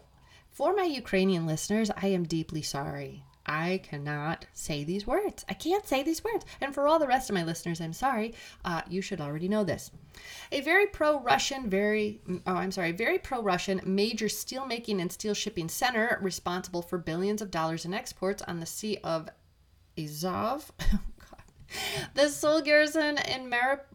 For 0.49 0.73
my 0.73 0.83
Ukrainian 0.83 1.45
listeners, 1.45 1.91
I 1.95 2.07
am 2.07 2.23
deeply 2.23 2.61
sorry. 2.63 3.23
I 3.49 3.81
cannot 3.83 4.45
say 4.53 4.83
these 4.83 5.07
words. 5.07 5.43
I 5.49 5.55
can't 5.55 5.87
say 5.87 6.03
these 6.03 6.23
words. 6.23 6.45
And 6.61 6.71
for 6.71 6.87
all 6.87 6.99
the 6.99 7.07
rest 7.07 7.31
of 7.31 7.33
my 7.33 7.43
listeners, 7.43 7.81
I'm 7.81 7.93
sorry. 7.93 8.35
Uh, 8.63 8.83
you 8.87 9.01
should 9.01 9.19
already 9.19 9.49
know 9.49 9.63
this. 9.63 9.89
A 10.51 10.61
very 10.61 10.85
pro 10.85 11.19
Russian, 11.19 11.67
very, 11.67 12.21
oh, 12.45 12.53
I'm 12.53 12.71
sorry, 12.71 12.91
very 12.91 13.17
pro 13.17 13.41
Russian 13.41 13.81
major 13.83 14.27
steelmaking 14.27 15.01
and 15.01 15.11
steel 15.11 15.33
shipping 15.33 15.67
center 15.67 16.19
responsible 16.21 16.83
for 16.83 16.99
billions 16.99 17.41
of 17.41 17.49
dollars 17.49 17.85
in 17.85 17.93
exports 17.93 18.43
on 18.43 18.59
the 18.59 18.67
Sea 18.67 18.99
of 19.03 19.29
Azov. 19.97 20.71
The 22.15 22.29
sole 22.29 22.61
garrison 22.61 23.17
in 23.17 23.49
Mar- 23.49 23.85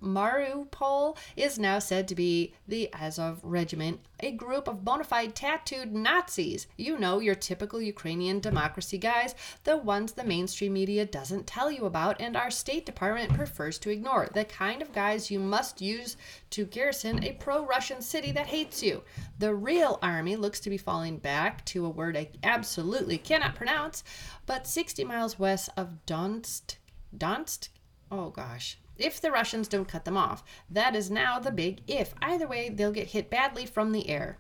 is 1.36 1.58
now 1.58 1.78
said 1.78 2.08
to 2.08 2.14
be 2.14 2.54
the 2.66 2.88
Azov 2.94 3.40
Regiment, 3.42 4.00
a 4.20 4.30
group 4.30 4.68
of 4.68 4.84
bona 4.84 5.04
fide 5.04 5.34
tattooed 5.34 5.92
Nazis. 5.92 6.66
You 6.76 6.98
know, 6.98 7.18
your 7.18 7.34
typical 7.34 7.82
Ukrainian 7.82 8.40
democracy 8.40 8.98
guys, 8.98 9.34
the 9.64 9.76
ones 9.76 10.12
the 10.12 10.24
mainstream 10.24 10.72
media 10.72 11.04
doesn't 11.04 11.46
tell 11.46 11.70
you 11.70 11.84
about 11.84 12.20
and 12.20 12.36
our 12.36 12.50
State 12.50 12.86
Department 12.86 13.34
prefers 13.34 13.78
to 13.80 13.90
ignore. 13.90 14.28
The 14.32 14.44
kind 14.44 14.80
of 14.80 14.92
guys 14.92 15.30
you 15.30 15.40
must 15.40 15.80
use 15.80 16.16
to 16.50 16.64
garrison 16.64 17.24
a 17.24 17.32
pro 17.32 17.64
Russian 17.64 18.00
city 18.00 18.32
that 18.32 18.46
hates 18.46 18.82
you. 18.82 19.02
The 19.38 19.54
real 19.54 19.98
army 20.00 20.36
looks 20.36 20.60
to 20.60 20.70
be 20.70 20.78
falling 20.78 21.18
back 21.18 21.64
to 21.66 21.84
a 21.84 21.90
word 21.90 22.16
I 22.16 22.30
absolutely 22.42 23.18
cannot 23.18 23.56
pronounce, 23.56 24.04
but 24.46 24.66
60 24.66 25.04
miles 25.04 25.38
west 25.38 25.70
of 25.76 26.06
Donetsk. 26.06 26.76
Donetsk? 27.18 27.68
Oh 28.10 28.30
gosh. 28.30 28.78
If 28.96 29.20
the 29.20 29.30
Russians 29.30 29.66
don't 29.66 29.88
cut 29.88 30.04
them 30.04 30.16
off, 30.16 30.44
that 30.70 30.94
is 30.94 31.10
now 31.10 31.38
the 31.38 31.50
big 31.50 31.82
if. 31.86 32.14
Either 32.22 32.46
way, 32.46 32.68
they'll 32.68 32.92
get 32.92 33.08
hit 33.08 33.30
badly 33.30 33.66
from 33.66 33.92
the 33.92 34.08
air. 34.08 34.38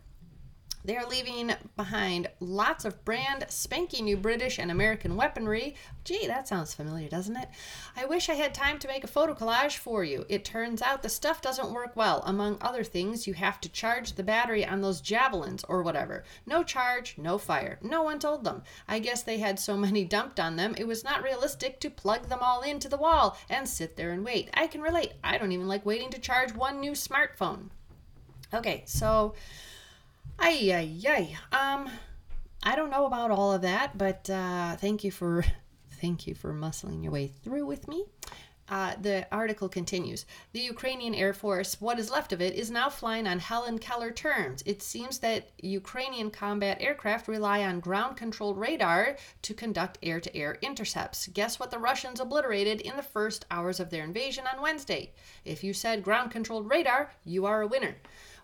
They 0.84 0.98
are 0.98 1.08
leaving 1.08 1.52
behind 1.76 2.28
lots 2.40 2.84
of 2.84 3.04
brand 3.06 3.46
spanking 3.48 4.04
new 4.04 4.18
British 4.18 4.58
and 4.58 4.70
American 4.70 5.16
weaponry. 5.16 5.76
Gee, 6.04 6.26
that 6.26 6.46
sounds 6.46 6.74
familiar, 6.74 7.08
doesn't 7.08 7.36
it? 7.36 7.48
I 7.96 8.04
wish 8.04 8.28
I 8.28 8.34
had 8.34 8.52
time 8.52 8.78
to 8.80 8.88
make 8.88 9.02
a 9.02 9.08
photo 9.08 9.32
collage 9.34 9.78
for 9.78 10.04
you. 10.04 10.26
It 10.28 10.44
turns 10.44 10.82
out 10.82 11.02
the 11.02 11.08
stuff 11.08 11.40
doesn't 11.40 11.72
work 11.72 11.96
well. 11.96 12.22
Among 12.26 12.58
other 12.60 12.84
things, 12.84 13.26
you 13.26 13.32
have 13.32 13.62
to 13.62 13.70
charge 13.70 14.12
the 14.12 14.22
battery 14.22 14.66
on 14.66 14.82
those 14.82 15.00
javelins 15.00 15.64
or 15.70 15.82
whatever. 15.82 16.22
No 16.44 16.62
charge, 16.62 17.16
no 17.16 17.38
fire. 17.38 17.78
No 17.80 18.02
one 18.02 18.18
told 18.18 18.44
them. 18.44 18.62
I 18.86 18.98
guess 18.98 19.22
they 19.22 19.38
had 19.38 19.58
so 19.58 19.78
many 19.78 20.04
dumped 20.04 20.38
on 20.38 20.56
them, 20.56 20.74
it 20.76 20.86
was 20.86 21.02
not 21.02 21.22
realistic 21.22 21.80
to 21.80 21.90
plug 21.90 22.28
them 22.28 22.40
all 22.42 22.60
into 22.60 22.88
the 22.88 22.98
wall 22.98 23.38
and 23.48 23.66
sit 23.66 23.96
there 23.96 24.10
and 24.10 24.24
wait. 24.24 24.50
I 24.52 24.66
can 24.66 24.82
relate. 24.82 25.14
I 25.22 25.38
don't 25.38 25.52
even 25.52 25.66
like 25.66 25.86
waiting 25.86 26.10
to 26.10 26.20
charge 26.20 26.54
one 26.54 26.80
new 26.80 26.92
smartphone. 26.92 27.70
Okay, 28.52 28.82
so 28.86 29.34
Ay, 30.38 30.72
ay, 30.72 31.00
ay. 31.08 31.36
Um, 31.56 31.88
I 32.62 32.76
don't 32.76 32.90
know 32.90 33.06
about 33.06 33.30
all 33.30 33.52
of 33.52 33.62
that, 33.62 33.96
but 33.96 34.28
uh, 34.28 34.76
thank 34.76 35.04
you 35.04 35.10
for 35.10 35.44
thank 36.00 36.26
you 36.26 36.34
for 36.34 36.52
muscling 36.52 37.02
your 37.02 37.12
way 37.12 37.28
through 37.28 37.66
with 37.66 37.88
me. 37.88 38.04
Uh, 38.66 38.94
the 39.00 39.26
article 39.30 39.68
continues. 39.68 40.24
The 40.52 40.60
Ukrainian 40.60 41.14
Air 41.14 41.34
Force, 41.34 41.80
what 41.82 41.98
is 41.98 42.10
left 42.10 42.32
of 42.32 42.40
it, 42.40 42.54
is 42.54 42.70
now 42.70 42.88
flying 42.88 43.26
on 43.26 43.38
Helen 43.38 43.78
Keller 43.78 44.10
terms. 44.10 44.62
It 44.64 44.82
seems 44.82 45.18
that 45.18 45.50
Ukrainian 45.60 46.30
combat 46.30 46.78
aircraft 46.80 47.28
rely 47.28 47.62
on 47.62 47.80
ground 47.80 48.16
controlled 48.16 48.58
radar 48.58 49.16
to 49.42 49.54
conduct 49.54 49.98
air 50.02 50.18
to 50.18 50.34
air 50.34 50.56
intercepts. 50.62 51.26
Guess 51.26 51.60
what 51.60 51.70
the 51.70 51.78
Russians 51.78 52.20
obliterated 52.20 52.80
in 52.80 52.96
the 52.96 53.02
first 53.02 53.44
hours 53.50 53.80
of 53.80 53.90
their 53.90 54.02
invasion 54.02 54.44
on 54.50 54.62
Wednesday? 54.62 55.12
If 55.44 55.62
you 55.62 55.74
said 55.74 56.02
ground 56.02 56.30
controlled 56.30 56.70
radar, 56.70 57.10
you 57.26 57.44
are 57.44 57.60
a 57.60 57.66
winner. 57.66 57.96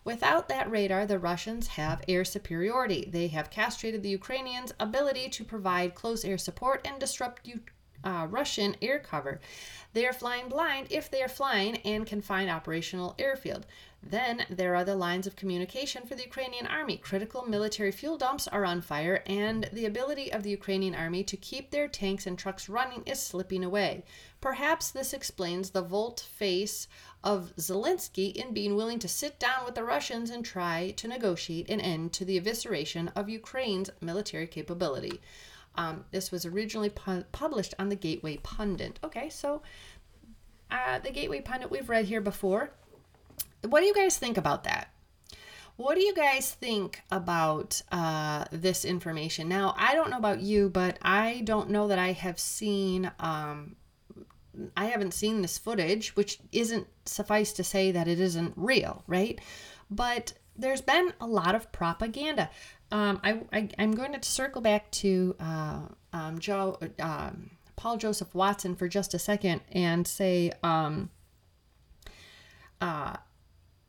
Without 0.04 0.48
that 0.48 0.70
radar, 0.70 1.06
the 1.06 1.18
Russians 1.18 1.68
have 1.68 2.02
air 2.08 2.24
superiority. 2.24 3.08
They 3.10 3.28
have 3.28 3.50
castrated 3.50 4.02
the 4.02 4.08
Ukrainians' 4.08 4.72
ability 4.80 5.28
to 5.30 5.44
provide 5.44 5.94
close 5.94 6.24
air 6.24 6.38
support 6.38 6.80
and 6.86 6.98
disrupt 6.98 7.46
U- 7.46 7.60
uh, 8.02 8.26
Russian 8.30 8.76
air 8.80 8.98
cover. 8.98 9.40
They 9.92 10.06
are 10.06 10.12
flying 10.12 10.48
blind 10.48 10.86
if 10.90 11.10
they 11.10 11.22
are 11.22 11.28
flying 11.28 11.76
and 11.78 12.06
can 12.06 12.22
find 12.22 12.48
operational 12.48 13.14
airfield. 13.18 13.66
Then 14.02 14.46
there 14.48 14.74
are 14.74 14.84
the 14.84 14.96
lines 14.96 15.26
of 15.26 15.36
communication 15.36 16.06
for 16.06 16.14
the 16.14 16.22
Ukrainian 16.22 16.66
army. 16.66 16.96
Critical 16.96 17.44
military 17.46 17.92
fuel 17.92 18.16
dumps 18.16 18.48
are 18.48 18.64
on 18.64 18.80
fire, 18.80 19.22
and 19.26 19.68
the 19.72 19.84
ability 19.84 20.32
of 20.32 20.42
the 20.42 20.50
Ukrainian 20.50 20.94
army 20.94 21.22
to 21.24 21.36
keep 21.36 21.70
their 21.70 21.88
tanks 21.88 22.26
and 22.26 22.38
trucks 22.38 22.70
running 22.70 23.02
is 23.04 23.20
slipping 23.20 23.62
away. 23.62 24.04
Perhaps 24.40 24.90
this 24.90 25.12
explains 25.12 25.70
the 25.70 25.82
volte 25.82 26.20
face 26.20 26.88
of 27.22 27.52
Zelensky 27.56 28.34
in 28.34 28.54
being 28.54 28.76
willing 28.76 28.98
to 29.00 29.08
sit 29.08 29.38
down 29.38 29.64
with 29.64 29.74
the 29.74 29.84
Russians 29.84 30.30
and 30.30 30.44
try 30.44 30.92
to 30.96 31.08
negotiate 31.08 31.68
an 31.68 31.80
end 31.80 32.12
to 32.14 32.24
the 32.24 32.40
evisceration 32.40 33.12
of 33.14 33.28
Ukraine's 33.28 33.90
military 34.00 34.46
capability. 34.46 35.20
Um, 35.74 36.04
this 36.10 36.30
was 36.30 36.46
originally 36.46 36.90
pu- 36.90 37.24
published 37.32 37.74
on 37.78 37.88
the 37.88 37.96
Gateway 37.96 38.38
Pundit. 38.42 38.98
Okay, 39.04 39.28
so 39.28 39.62
uh, 40.70 40.98
the 40.98 41.10
Gateway 41.10 41.40
Pundit 41.40 41.70
we've 41.70 41.88
read 41.88 42.06
here 42.06 42.20
before. 42.20 42.70
What 43.62 43.80
do 43.80 43.86
you 43.86 43.94
guys 43.94 44.16
think 44.16 44.38
about 44.38 44.64
that? 44.64 44.90
What 45.76 45.94
do 45.94 46.02
you 46.02 46.14
guys 46.14 46.52
think 46.52 47.00
about 47.10 47.80
uh, 47.90 48.44
this 48.52 48.84
information? 48.84 49.48
Now, 49.48 49.74
I 49.78 49.94
don't 49.94 50.10
know 50.10 50.18
about 50.18 50.40
you, 50.40 50.68
but 50.68 50.98
I 51.00 51.40
don't 51.44 51.70
know 51.70 51.88
that 51.88 51.98
I 51.98 52.12
have 52.12 52.38
seen 52.38 53.10
um, 53.18 53.76
I 54.76 54.86
haven't 54.86 55.14
seen 55.14 55.42
this 55.42 55.58
footage, 55.58 56.14
which 56.16 56.38
isn't 56.52 56.86
suffice 57.04 57.52
to 57.54 57.64
say 57.64 57.92
that 57.92 58.08
it 58.08 58.20
isn't 58.20 58.54
real, 58.56 59.02
right? 59.06 59.40
But 59.90 60.34
there's 60.56 60.80
been 60.80 61.12
a 61.20 61.26
lot 61.26 61.54
of 61.54 61.72
propaganda. 61.72 62.50
Um, 62.92 63.20
I, 63.22 63.68
am 63.78 63.92
going 63.92 64.12
to 64.12 64.28
circle 64.28 64.60
back 64.60 64.90
to 64.92 65.36
uh, 65.38 65.80
um, 66.12 66.38
Joe 66.38 66.78
um, 66.98 67.50
Paul 67.76 67.96
Joseph 67.96 68.34
Watson 68.34 68.74
for 68.74 68.88
just 68.88 69.14
a 69.14 69.18
second 69.18 69.62
and 69.72 70.06
say 70.06 70.52
um, 70.62 71.10
uh, 72.80 73.16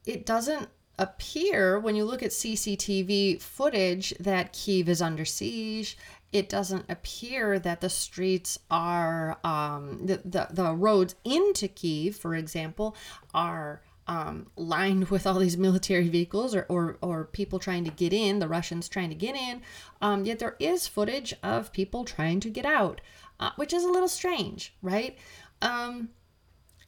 it 0.05 0.25
doesn't 0.25 0.69
appear 0.99 1.79
when 1.79 1.95
you 1.95 2.05
look 2.05 2.21
at 2.21 2.29
CCTV 2.29 3.41
footage 3.41 4.13
that 4.19 4.53
Kiev 4.53 4.87
is 4.87 5.01
under 5.01 5.25
siege 5.25 5.97
it 6.31 6.47
doesn't 6.49 6.85
appear 6.89 7.59
that 7.59 7.81
the 7.81 7.89
streets 7.89 8.57
are 8.69 9.37
um, 9.43 10.05
the, 10.05 10.21
the 10.23 10.47
the 10.51 10.73
roads 10.73 11.15
into 11.23 11.67
Kiev, 11.67 12.15
for 12.15 12.35
example, 12.35 12.95
are 13.33 13.81
um, 14.07 14.47
lined 14.55 15.09
with 15.09 15.25
all 15.25 15.39
these 15.39 15.57
military 15.57 16.09
vehicles 16.09 16.55
or, 16.55 16.65
or, 16.69 16.97
or 17.01 17.25
people 17.25 17.59
trying 17.59 17.85
to 17.85 17.91
get 17.91 18.13
in, 18.13 18.39
the 18.39 18.47
Russians 18.47 18.89
trying 18.89 19.09
to 19.09 19.15
get 19.15 19.35
in. 19.35 19.61
Um, 20.01 20.25
yet 20.25 20.39
there 20.39 20.55
is 20.59 20.87
footage 20.87 21.33
of 21.43 21.71
people 21.71 22.03
trying 22.05 22.39
to 22.41 22.49
get 22.49 22.65
out, 22.65 23.01
uh, 23.39 23.51
which 23.55 23.73
is 23.73 23.83
a 23.83 23.89
little 23.91 24.09
strange, 24.09 24.73
right? 24.81 25.17
Um, 25.61 26.09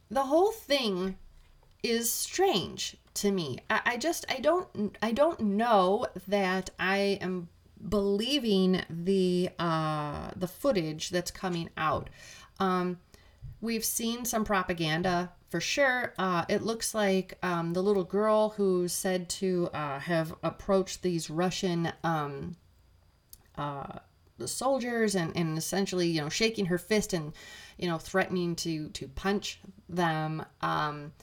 the 0.09 0.23
whole 0.23 0.51
thing 0.51 1.17
is 1.81 2.11
strange 2.11 2.97
to 3.15 3.31
me. 3.31 3.59
I, 3.69 3.81
I 3.85 3.97
just 3.97 4.25
I 4.29 4.39
don't 4.39 4.97
I 5.01 5.11
don't 5.11 5.39
know 5.39 6.07
that 6.27 6.69
I 6.79 7.19
am 7.21 7.49
believing 7.87 8.81
the 8.89 9.49
uh, 9.59 10.31
the 10.35 10.47
footage 10.47 11.09
that's 11.09 11.31
coming 11.31 11.69
out. 11.77 12.09
Um, 12.59 12.99
we've 13.61 13.85
seen 13.85 14.25
some 14.25 14.45
propaganda 14.45 15.31
for 15.49 15.59
sure. 15.59 16.13
Uh, 16.17 16.45
it 16.49 16.63
looks 16.63 16.95
like 16.95 17.37
um, 17.43 17.73
the 17.73 17.83
little 17.83 18.03
girl 18.03 18.49
who's 18.49 18.93
said 18.93 19.29
to 19.29 19.69
uh, 19.73 19.99
have 19.99 20.33
approached 20.43 21.03
these 21.03 21.29
Russian 21.29 21.91
um, 22.03 22.55
uh, 23.57 23.99
the 24.37 24.47
soldiers 24.47 25.15
and, 25.15 25.35
and 25.37 25.57
essentially, 25.57 26.07
you 26.07 26.21
know, 26.21 26.29
shaking 26.29 26.65
her 26.65 26.77
fist 26.77 27.13
and, 27.13 27.33
you 27.77 27.87
know, 27.87 27.97
threatening 27.97 28.55
to 28.57 28.89
to 28.89 29.07
punch 29.07 29.59
them. 29.87 30.43
Um, 30.61 31.13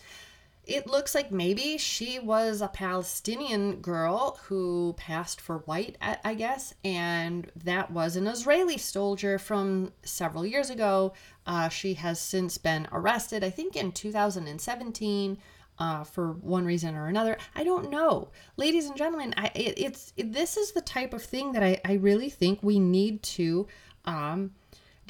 it 0.71 0.87
looks 0.87 1.17
like 1.17 1.33
maybe 1.33 1.77
she 1.77 2.21
was 2.21 2.61
a 2.61 2.69
Palestinian 2.69 3.81
girl 3.81 4.39
who 4.45 4.95
passed 4.97 5.41
for 5.41 5.59
white, 5.59 5.97
I 6.01 6.35
guess, 6.35 6.75
and 6.85 7.51
that 7.57 7.91
was 7.91 8.15
an 8.15 8.29
Israeli 8.29 8.79
soldier 8.79 9.39
from 9.39 9.93
several 10.05 10.47
years 10.47 10.71
ago. 10.71 11.13
Uh, 11.45 11.69
she 11.69 11.95
has 11.95 12.21
since 12.21 12.57
been 12.57 12.87
arrested, 12.93 13.43
I 13.43 13.51
think 13.51 13.75
in 13.75 13.91
2017. 13.91 15.39
Uh, 15.79 16.05
for 16.05 16.33
one 16.33 16.67
reason 16.67 16.95
or 16.95 17.07
another. 17.07 17.39
I 17.55 17.65
don't 17.65 17.89
know. 17.89 18.29
Ladies 18.59 18.85
and 18.85 18.99
gentlemen, 18.99 19.33
I, 19.39 19.47
it, 19.55 19.79
it's 19.79 20.13
it, 20.15 20.31
this 20.31 20.59
is 20.59 20.73
the 20.73 20.83
type 20.83 21.15
of 21.15 21.23
thing 21.23 21.53
that 21.53 21.63
I, 21.63 21.81
I 21.87 21.95
really 21.95 22.29
think 22.29 22.59
we 22.63 22.79
need 22.79 23.23
to 23.23 23.67
um, 24.05 24.51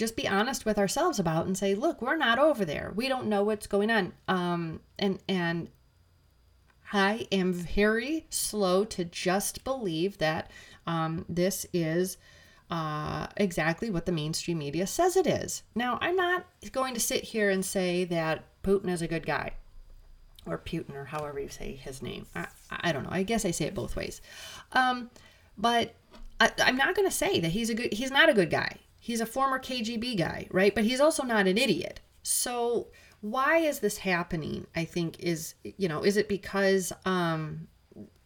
just 0.00 0.16
be 0.16 0.26
honest 0.26 0.64
with 0.64 0.78
ourselves 0.78 1.21
about 1.21 1.47
and 1.47 1.57
say, 1.57 1.75
look, 1.75 2.00
we're 2.02 2.16
not 2.16 2.38
over 2.38 2.64
there. 2.64 2.92
We 2.97 3.07
don't 3.07 3.26
know 3.26 3.45
what's 3.45 3.66
going 3.66 3.90
on. 3.90 4.14
Um, 4.26 4.80
and 4.99 5.21
and 5.28 5.69
I 6.92 7.28
am 7.30 7.52
very 7.52 8.26
slow 8.30 8.85
to 8.87 9.04
just 9.04 9.62
believe 9.62 10.19
that 10.19 10.50
um, 10.87 11.26
this 11.28 11.66
is 11.73 12.16
uh, 12.71 13.26
exactly 13.37 13.90
what 13.90 14.07
the 14.07 14.12
mainstream 14.12 14.59
media 14.59 14.87
says 14.87 15.16
it 15.16 15.26
is. 15.26 15.62
Now, 15.75 15.99
I'm 16.00 16.16
not 16.16 16.47
going 16.73 16.95
to 16.95 17.00
sit 17.00 17.23
here 17.25 17.50
and 17.50 17.64
say 17.64 18.04
that 18.07 18.45
Putin 18.62 18.88
is 18.88 19.02
a 19.02 19.09
good 19.09 19.26
guy, 19.26 19.52
or 20.47 20.59
Putin, 20.59 20.95
or 20.95 21.04
however 21.04 21.38
you 21.38 21.49
say 21.49 21.75
his 21.75 22.00
name. 22.00 22.26
I, 22.35 22.47
I 22.71 22.92
don't 22.92 23.04
know. 23.04 23.12
I 23.12 23.23
guess 23.23 23.45
I 23.45 23.50
say 23.50 23.66
it 23.66 23.75
both 23.75 23.97
ways. 23.97 24.21
Um, 24.73 25.11
but 25.59 25.95
I, 26.40 26.50
I'm 26.59 26.76
not 26.76 26.97
going 26.97 27.09
to 27.09 27.14
say 27.14 27.38
that 27.40 27.50
he's 27.50 27.71
a 27.71 27.75
good. 27.75 27.92
He's 27.92 28.11
not 28.11 28.30
a 28.30 28.35
good 28.35 28.50
guy. 28.50 28.78
He's 29.00 29.21
a 29.21 29.26
former 29.26 29.59
KGB 29.59 30.16
guy, 30.16 30.47
right? 30.50 30.75
But 30.75 30.85
he's 30.85 31.00
also 31.00 31.25
not 31.25 31.49
an 31.49 31.59
idiot. 31.59 32.00
So 32.23 32.88
why 33.21 33.57
is 33.57 33.80
this 33.80 33.99
happening? 33.99 34.66
I 34.76 34.85
think 34.85 35.19
is 35.19 35.54
you 35.62 35.88
know 35.88 36.02
is 36.02 36.16
it 36.16 36.28
because 36.28 36.92
um 37.04 37.69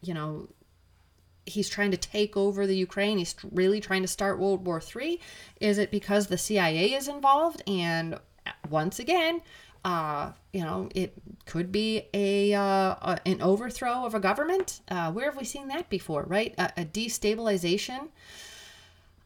you 0.03 0.13
know 0.13 0.49
he's 1.47 1.69
trying 1.69 1.91
to 1.91 1.97
take 1.97 2.37
over 2.37 2.67
the 2.67 2.77
Ukraine. 2.77 3.19
He's 3.19 3.35
really 3.53 3.81
trying 3.81 4.03
to 4.03 4.09
start 4.09 4.39
World 4.39 4.67
War 4.67 4.81
III. 4.81 5.21
Is 5.61 5.79
it 5.79 5.91
because 5.91 6.27
the 6.27 6.39
CIA 6.39 6.95
is 6.95 7.07
involved? 7.09 7.63
And 7.67 8.19
once 8.71 8.99
again, 8.99 9.43
uh, 9.85 10.33
you 10.53 10.63
know, 10.63 10.89
it 10.95 11.15
could 11.45 11.71
be 11.71 12.05
a, 12.15 12.55
uh, 12.55 12.63
a 12.63 13.21
an 13.27 13.43
overthrow 13.43 14.07
of 14.07 14.15
a 14.15 14.21
government. 14.21 14.81
Uh, 14.89 15.13
where 15.13 15.27
have 15.27 15.37
we 15.37 15.45
seen 15.45 15.69
that 15.69 15.91
before? 15.91 16.25
Right, 16.27 16.55
a, 16.57 16.73
a 16.79 16.85
destabilization. 16.85 18.09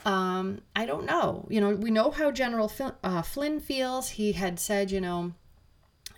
Um, 0.08 0.62
I 0.74 0.86
don't 0.86 1.04
know. 1.04 1.46
You 1.50 1.60
know, 1.60 1.74
we 1.74 1.90
know 1.90 2.10
how 2.10 2.30
General 2.30 2.72
uh, 3.04 3.20
Flynn 3.20 3.60
feels. 3.60 4.08
He 4.08 4.32
had 4.32 4.58
said, 4.58 4.90
you 4.90 5.02
know, 5.02 5.34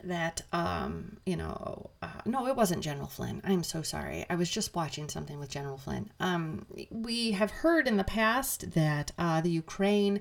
that 0.05 0.43
um, 0.53 1.17
you 1.27 1.37
know, 1.37 1.91
uh, 2.01 2.21
no, 2.25 2.47
it 2.47 2.55
wasn't 2.55 2.85
General 2.85 3.09
Flynn. 3.09 3.43
I'm 3.43 3.65
so 3.65 3.83
sorry. 3.83 4.25
I 4.31 4.37
was 4.37 4.49
just 4.49 4.77
watching 4.77 5.09
something 5.09 5.41
with 5.41 5.51
General 5.51 5.77
Flynn. 5.77 6.13
Um, 6.21 6.67
we 6.93 7.33
have 7.33 7.51
heard 7.51 7.89
in 7.89 7.97
the 7.97 8.05
past 8.05 8.73
that 8.73 9.11
uh, 9.19 9.41
the 9.41 9.51
Ukraine. 9.51 10.21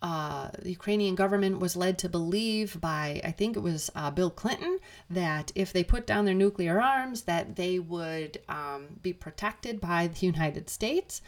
Uh, 0.00 0.48
the 0.62 0.70
Ukrainian 0.70 1.16
government 1.16 1.58
was 1.58 1.74
led 1.74 1.98
to 1.98 2.08
believe 2.08 2.80
by, 2.80 3.20
I 3.24 3.32
think 3.32 3.56
it 3.56 3.64
was 3.64 3.90
uh, 3.96 4.12
Bill 4.12 4.30
Clinton, 4.30 4.78
that 5.10 5.50
if 5.56 5.72
they 5.72 5.82
put 5.82 6.06
down 6.06 6.24
their 6.24 6.34
nuclear 6.34 6.80
arms, 6.80 7.22
that 7.22 7.56
they 7.56 7.80
would 7.80 8.40
um, 8.48 9.00
be 9.02 9.12
protected 9.12 9.80
by 9.80 10.06
the 10.06 10.24
United 10.26 10.70
States. 10.70 11.20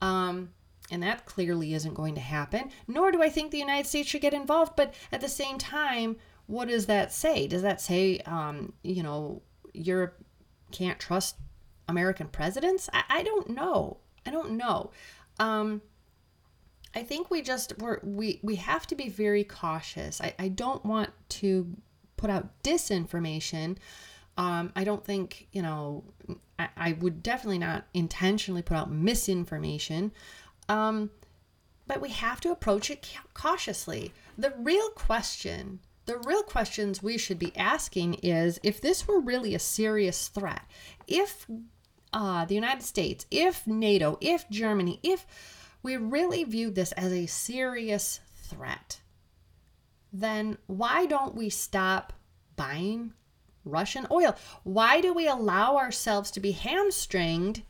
Um, 0.00 0.50
and 0.92 1.02
that 1.02 1.24
clearly 1.24 1.72
isn't 1.72 1.94
going 1.94 2.14
to 2.14 2.20
happen. 2.20 2.70
Nor 2.86 3.10
do 3.10 3.22
I 3.22 3.30
think 3.30 3.50
the 3.50 3.58
United 3.58 3.88
States 3.88 4.10
should 4.10 4.20
get 4.20 4.34
involved. 4.34 4.74
But 4.76 4.94
at 5.10 5.22
the 5.22 5.28
same 5.28 5.56
time, 5.56 6.16
what 6.46 6.68
does 6.68 6.86
that 6.86 7.12
say? 7.12 7.46
Does 7.46 7.62
that 7.62 7.80
say, 7.80 8.18
um, 8.26 8.74
you 8.82 9.02
know, 9.02 9.40
Europe 9.72 10.22
can't 10.70 10.98
trust 11.00 11.36
American 11.88 12.28
presidents? 12.28 12.90
I, 12.92 13.04
I 13.08 13.22
don't 13.22 13.48
know. 13.50 13.98
I 14.26 14.30
don't 14.30 14.52
know. 14.52 14.90
Um, 15.40 15.80
I 16.94 17.02
think 17.02 17.30
we 17.30 17.40
just 17.40 17.78
we're, 17.78 18.00
we 18.02 18.38
we 18.42 18.56
have 18.56 18.86
to 18.88 18.94
be 18.94 19.08
very 19.08 19.44
cautious. 19.44 20.20
I, 20.20 20.34
I 20.38 20.48
don't 20.48 20.84
want 20.84 21.08
to 21.40 21.74
put 22.18 22.28
out 22.28 22.62
disinformation. 22.62 23.78
Um, 24.36 24.72
I 24.76 24.84
don't 24.84 25.04
think 25.04 25.48
you 25.52 25.62
know. 25.62 26.04
I, 26.58 26.68
I 26.76 26.92
would 26.92 27.22
definitely 27.22 27.58
not 27.58 27.86
intentionally 27.94 28.60
put 28.60 28.76
out 28.76 28.90
misinformation. 28.90 30.12
Um, 30.68 31.10
but 31.86 32.00
we 32.00 32.10
have 32.10 32.40
to 32.42 32.50
approach 32.50 32.90
it 32.90 33.16
cautiously. 33.34 34.12
The 34.38 34.54
real 34.56 34.90
question, 34.90 35.80
the 36.06 36.18
real 36.18 36.42
questions 36.42 37.02
we 37.02 37.18
should 37.18 37.38
be 37.38 37.56
asking 37.56 38.14
is 38.14 38.60
if 38.62 38.80
this 38.80 39.06
were 39.06 39.20
really 39.20 39.54
a 39.54 39.58
serious 39.58 40.28
threat, 40.28 40.62
if 41.06 41.46
uh, 42.12 42.44
the 42.44 42.54
United 42.54 42.82
States, 42.82 43.26
if 43.30 43.66
NATO, 43.66 44.18
if 44.20 44.48
Germany, 44.48 45.00
if 45.02 45.26
we 45.82 45.96
really 45.96 46.44
viewed 46.44 46.74
this 46.74 46.92
as 46.92 47.12
a 47.12 47.26
serious 47.26 48.20
threat, 48.36 49.00
then 50.12 50.58
why 50.66 51.06
don't 51.06 51.34
we 51.34 51.48
stop 51.48 52.12
buying 52.54 53.12
Russian 53.64 54.06
oil? 54.10 54.36
Why 54.62 55.00
do 55.00 55.12
we 55.12 55.26
allow 55.26 55.76
ourselves 55.76 56.30
to 56.32 56.40
be 56.40 56.52
hamstringed 56.52 57.62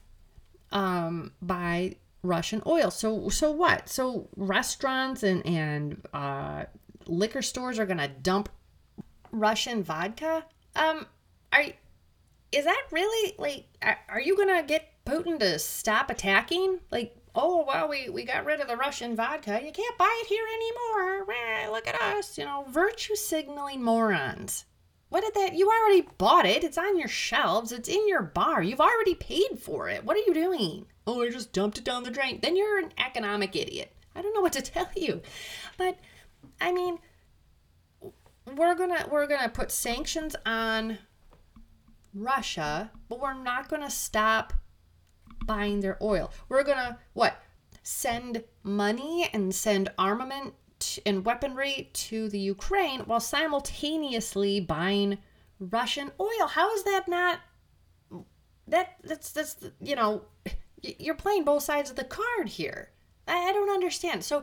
um, 0.73 1.33
by 1.41 1.97
Russian 2.23 2.63
oil. 2.67 2.91
So 2.91 3.29
so 3.29 3.51
what? 3.51 3.89
So 3.89 4.29
restaurants 4.37 5.23
and 5.23 5.45
and 5.47 6.01
uh, 6.13 6.65
liquor 7.07 7.43
stores 7.43 7.79
are 7.79 7.87
gonna 7.87 8.09
dump 8.09 8.49
Russian 9.31 9.83
vodka. 9.83 10.45
Um, 10.77 11.07
are 11.53 11.65
is 12.53 12.65
that 12.65 12.83
really 12.91 13.35
like? 13.39 13.67
Are 14.09 14.21
you 14.21 14.37
gonna 14.37 14.63
get 14.63 14.89
Putin 15.05 15.39
to 15.41 15.59
stop 15.59 16.11
attacking? 16.11 16.81
Like, 16.91 17.17
oh 17.35 17.65
well, 17.67 17.89
we 17.89 18.09
we 18.09 18.25
got 18.25 18.45
rid 18.45 18.61
of 18.61 18.69
the 18.69 18.77
Russian 18.77 19.17
vodka. 19.17 19.61
You 19.65 19.73
can't 19.73 19.99
buy 19.99 20.23
it 20.23 20.27
here 20.27 20.47
anymore. 20.55 21.73
Look 21.73 21.89
at 21.89 22.01
us, 22.01 22.39
you 22.39 22.45
know, 22.45 22.67
virtue 22.69 23.17
signaling 23.17 23.83
morons. 23.83 24.67
What 25.13 25.25
did 25.25 25.35
that? 25.35 25.53
You 25.53 25.71
already 25.71 26.09
bought 26.17 26.47
it. 26.47 26.65
It's 26.65 26.79
on 26.79 26.99
your 26.99 27.07
shelves. 27.07 27.71
It's 27.71 27.87
in 27.87 28.09
your 28.09 28.23
bar. 28.23 28.63
You've 28.63 28.81
already 28.81 29.15
paid 29.15 29.59
for 29.61 29.87
it. 29.91 30.07
What 30.07 30.17
are 30.17 30.21
you 30.27 30.33
doing? 30.33 30.87
Oh, 31.07 31.21
I 31.21 31.29
just 31.29 31.53
dumped 31.53 31.77
it 31.77 31.85
down 31.85 32.03
the 32.03 32.11
drain. 32.11 32.39
Then 32.41 32.57
you're 32.57 32.79
an 32.79 32.95
economic 32.97 33.55
idiot. 33.55 33.95
I 34.17 34.23
don't 34.23 34.33
know 34.35 34.41
what 34.41 34.55
to 34.55 34.63
tell 34.63 34.89
you. 34.97 35.21
But 35.77 35.99
I 36.63 36.73
mean, 36.73 36.99
we're 38.57 38.75
going 38.75 38.89
to 38.89 39.07
we're 39.11 39.27
going 39.27 39.43
to 39.43 39.51
put 39.51 39.71
sanctions 39.71 40.35
on 40.47 40.97
Russia, 42.15 42.91
but 43.11 43.21
we're 43.21 43.35
not 43.35 43.69
going 43.69 43.83
to 43.83 43.91
stop 43.91 44.55
buying 45.45 45.81
their 45.81 45.99
oil. 46.01 46.33
We're 46.49 46.65
going 46.65 46.79
to 46.79 46.97
what? 47.13 47.37
Send 47.83 48.45
money 48.63 49.29
and 49.31 49.55
send 49.55 49.91
armament 49.99 50.55
and 51.07 51.25
weaponry 51.25 51.91
to 51.93 52.29
the 52.29 52.39
Ukraine 52.39 53.01
while 53.01 53.21
simultaneously 53.21 54.61
buying 54.61 55.19
Russian 55.59 56.11
oil. 56.21 56.47
How 56.49 56.75
is 56.75 56.85
that 56.85 57.09
not 57.09 57.41
that 58.69 58.97
that's 59.05 59.33
that's 59.33 59.57
you 59.81 59.97
know 59.97 60.23
you're 60.83 61.15
playing 61.15 61.45
both 61.45 61.63
sides 61.63 61.91
of 61.91 61.97
the 61.97 62.05
card 62.05 62.49
here. 62.49 62.91
I, 63.29 63.51
I 63.51 63.53
don't 63.53 63.71
understand. 63.71 64.25
So 64.25 64.43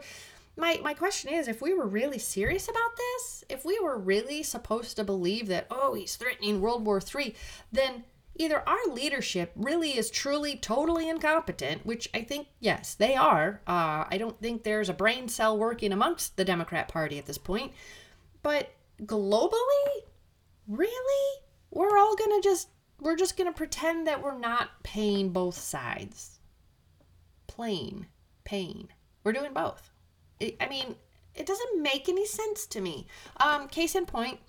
my 0.58 0.80
my 0.84 0.93
question 0.93 1.34
is 1.34 1.47
if 1.47 1.62
we 1.62 1.73
were 1.73 1.88
really 1.88 2.19
serious 2.19 2.67
about 2.67 2.95
this, 2.97 3.43
if 3.49 3.65
we 3.65 3.80
were 3.80 3.97
really 3.97 4.43
supposed 4.43 4.95
to 4.97 5.04
believe 5.04 5.47
that 5.47 5.67
oh, 5.69 5.93
he's 5.93 6.15
threatening 6.15 6.62
World 6.62 6.86
War 6.86 7.02
3, 7.02 7.34
then 7.71 8.04
either 8.39 8.67
our 8.67 8.88
leadership 8.91 9.52
really 9.56 9.97
is 9.97 10.10
truly 10.10 10.56
totally 10.56 11.08
incompetent, 11.08 11.86
which 11.86 12.10
I 12.13 12.23
think, 12.23 12.47
yes, 12.60 12.95
they 12.95 13.15
are. 13.15 13.62
Uh, 13.67 14.06
I 14.10 14.17
don't 14.17 14.41
think 14.41 14.63
there's 14.63 14.89
a 14.89 14.93
brain 14.93 15.28
cell 15.28 15.58
working 15.58 15.91
amongst 15.91 16.38
the 16.38 16.45
Democrat 16.45 16.88
Party 16.88 17.19
at 17.19 17.25
this 17.25 17.38
point. 17.38 17.73
But 18.41 18.71
globally, 19.04 20.06
really? 20.67 21.41
We're 21.69 21.97
all 21.97 22.15
going 22.15 22.41
to 22.41 22.47
just, 22.49 22.69
we're 22.99 23.17
just 23.17 23.38
going 23.38 23.52
to 23.52 23.58
pretend 23.58 24.08
that 24.08 24.23
we're 24.23 24.39
not 24.39 24.69
paying 24.84 25.32
both 25.32 25.58
sides. 25.58 26.39
Plain 27.47 28.08
pain. 28.45 28.88
We're 29.23 29.34
doing 29.34 29.54
both. 29.54 29.91
I 30.41 30.67
mean, 30.69 30.95
it 31.36 31.45
doesn't 31.45 31.82
make 31.82 32.08
any 32.08 32.25
sense 32.25 32.65
to 32.67 32.80
me. 32.80 33.06
Um, 33.38 33.67
case 33.67 33.95
in 33.95 34.06
point, 34.06 34.39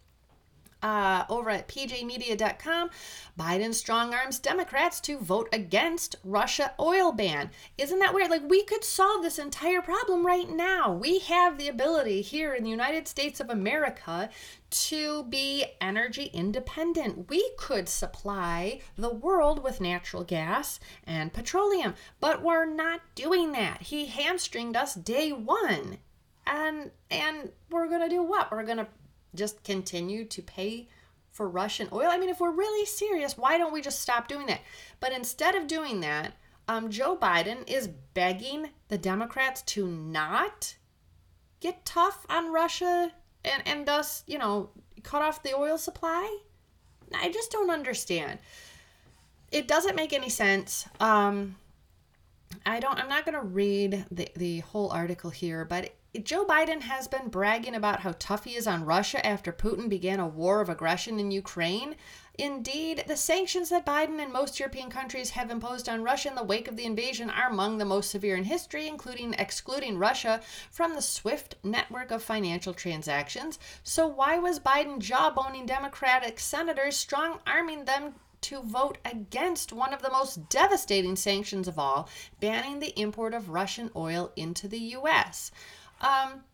uh, 0.83 1.25
over 1.29 1.51
at 1.51 1.69
pjmedia.com. 1.69 2.91
Biden 3.39 3.75
strong 3.75 4.15
arms 4.15 4.39
Democrats 4.39 5.01
to 5.01 5.19
vote 5.19 5.49
against 5.53 6.17
Russia 6.25 6.75
oil 6.79 7.13
ban. 7.13 7.51
Isn't 7.79 7.99
that 8.01 8.15
weird? 8.15 8.31
Like, 8.31 8.49
we 8.49 8.63
could 8.65 8.85
solve 8.85 9.23
this 9.23 9.39
entire 9.39 9.81
problem 9.83 10.27
right 10.27 10.49
now. 10.49 10.93
We 10.93 11.21
have 11.21 11.59
the 11.59 11.69
ability 11.69 12.23
here 12.23 12.55
in 12.55 12.65
the 12.65 12.71
United 12.71 13.09
States 13.09 13.41
of 13.41 13.51
America 13.51 14.31
to 14.71 15.25
be 15.25 15.65
energy 15.81 16.31
independent. 16.33 17.29
We 17.29 17.51
could 17.59 17.89
supply 17.89 18.81
the 18.97 19.13
world 19.13 19.63
with 19.63 19.81
natural 19.81 20.23
gas 20.23 20.79
and 21.05 21.33
petroleum, 21.33 21.95
but 22.21 22.43
we're 22.43 22.67
not 22.67 23.01
doing 23.15 23.53
that. 23.53 23.83
He 23.83 24.07
hamstringed 24.07 24.77
us 24.77 24.95
day 24.95 25.33
one. 25.33 25.99
And 26.47 26.91
and 27.11 27.51
we're 27.71 27.89
going 27.89 28.01
to 28.01 28.09
do 28.09 28.23
what? 28.23 28.51
We're 28.51 28.65
going 28.65 28.79
to 28.79 28.89
just 29.35 29.63
continue 29.65 30.25
to 30.25 30.43
pay 30.43 30.89
for 31.31 31.49
Russian 31.49 31.89
oil? 31.93 32.09
I 32.11 32.19
mean, 32.19 32.29
if 32.29 32.41
we're 32.41 32.51
really 32.51 32.87
serious, 32.87 33.39
why 33.39 33.59
don't 33.59 33.73
we 33.73 33.81
just 33.81 34.01
stop 34.01 34.29
doing 34.29 34.47
that? 34.47 34.61
But 34.99 35.13
instead 35.13 35.55
of 35.55 35.67
doing 35.67 36.01
that, 36.01 36.35
um, 36.69 36.91
Joe 36.91 37.17
Biden 37.17 37.69
is 37.69 37.89
begging 37.89 38.71
the 38.89 38.99
Democrats 38.99 39.63
to 39.63 39.87
not 39.87 40.77
get 41.61 41.85
tough 41.85 42.27
on 42.29 42.53
Russia 42.53 43.13
and, 43.45 43.63
and 43.67 43.87
thus, 43.87 44.23
you 44.27 44.39
know, 44.39 44.71
cut 45.03 45.23
off 45.23 45.43
the 45.43 45.55
oil 45.55 45.79
supply. 45.79 46.39
I 47.15 47.31
just 47.33 47.51
don't 47.51 47.71
understand. 47.71 48.39
It 49.51 49.67
doesn't 49.67 49.97
make 49.97 50.13
any 50.13 50.29
sense. 50.29 50.87
Um, 51.01 51.57
I 52.65 52.81
don't. 52.81 52.99
I'm 52.99 53.09
not 53.09 53.25
going 53.25 53.35
to 53.35 53.47
read 53.47 54.05
the 54.11 54.29
the 54.37 54.61
whole 54.61 54.91
article 54.91 55.31
here, 55.31 55.65
but 55.65 55.95
Joe 56.25 56.45
Biden 56.45 56.81
has 56.81 57.07
been 57.07 57.29
bragging 57.29 57.77
about 57.77 58.01
how 58.01 58.17
tough 58.19 58.43
he 58.43 58.57
is 58.57 58.67
on 58.67 58.85
Russia 58.85 59.25
after 59.25 59.53
Putin 59.53 59.89
began 59.89 60.19
a 60.19 60.27
war 60.27 60.61
of 60.61 60.69
aggression 60.69 61.21
in 61.21 61.31
Ukraine. 61.31 61.95
Indeed, 62.37 63.05
the 63.07 63.17
sanctions 63.17 63.69
that 63.69 63.87
Biden 63.87 64.19
and 64.19 64.33
most 64.33 64.59
European 64.59 64.91
countries 64.91 65.31
have 65.31 65.53
imposed 65.53 65.89
on 65.89 66.03
Russia 66.03 66.31
in 66.31 66.35
the 66.35 66.43
wake 66.43 66.67
of 66.67 66.75
the 66.75 66.85
invasion 66.85 67.31
are 67.31 67.49
among 67.49 67.79
the 67.79 67.85
most 67.85 68.11
severe 68.11 68.35
in 68.35 68.43
history, 68.43 68.89
including 68.89 69.35
excluding 69.35 69.99
Russia 69.99 70.41
from 70.73 70.95
the 70.95 71.03
SWIFT 71.03 71.55
network 71.63 72.11
of 72.11 72.25
financial 72.25 72.75
transactions. 72.75 73.61
So, 73.85 74.09
why 74.09 74.37
was 74.37 74.59
Biden 74.59 74.99
jawboning 74.99 75.67
Democratic 75.67 76.41
senators, 76.41 76.97
strong 76.97 77.39
arming 77.47 77.85
them 77.85 78.17
to 78.41 78.63
vote 78.63 78.99
against 79.05 79.73
one 79.73 79.95
of 79.95 80.03
the 80.03 80.11
most 80.11 80.49
devastating 80.49 81.15
sanctions 81.15 81.69
of 81.69 81.79
all, 81.79 82.09
banning 82.41 82.81
the 82.81 82.99
import 83.01 83.33
of 83.33 83.51
Russian 83.51 83.93
oil 83.95 84.33
into 84.35 84.67
the 84.67 84.79
U.S.? 84.79 85.53
Um, 86.01 86.45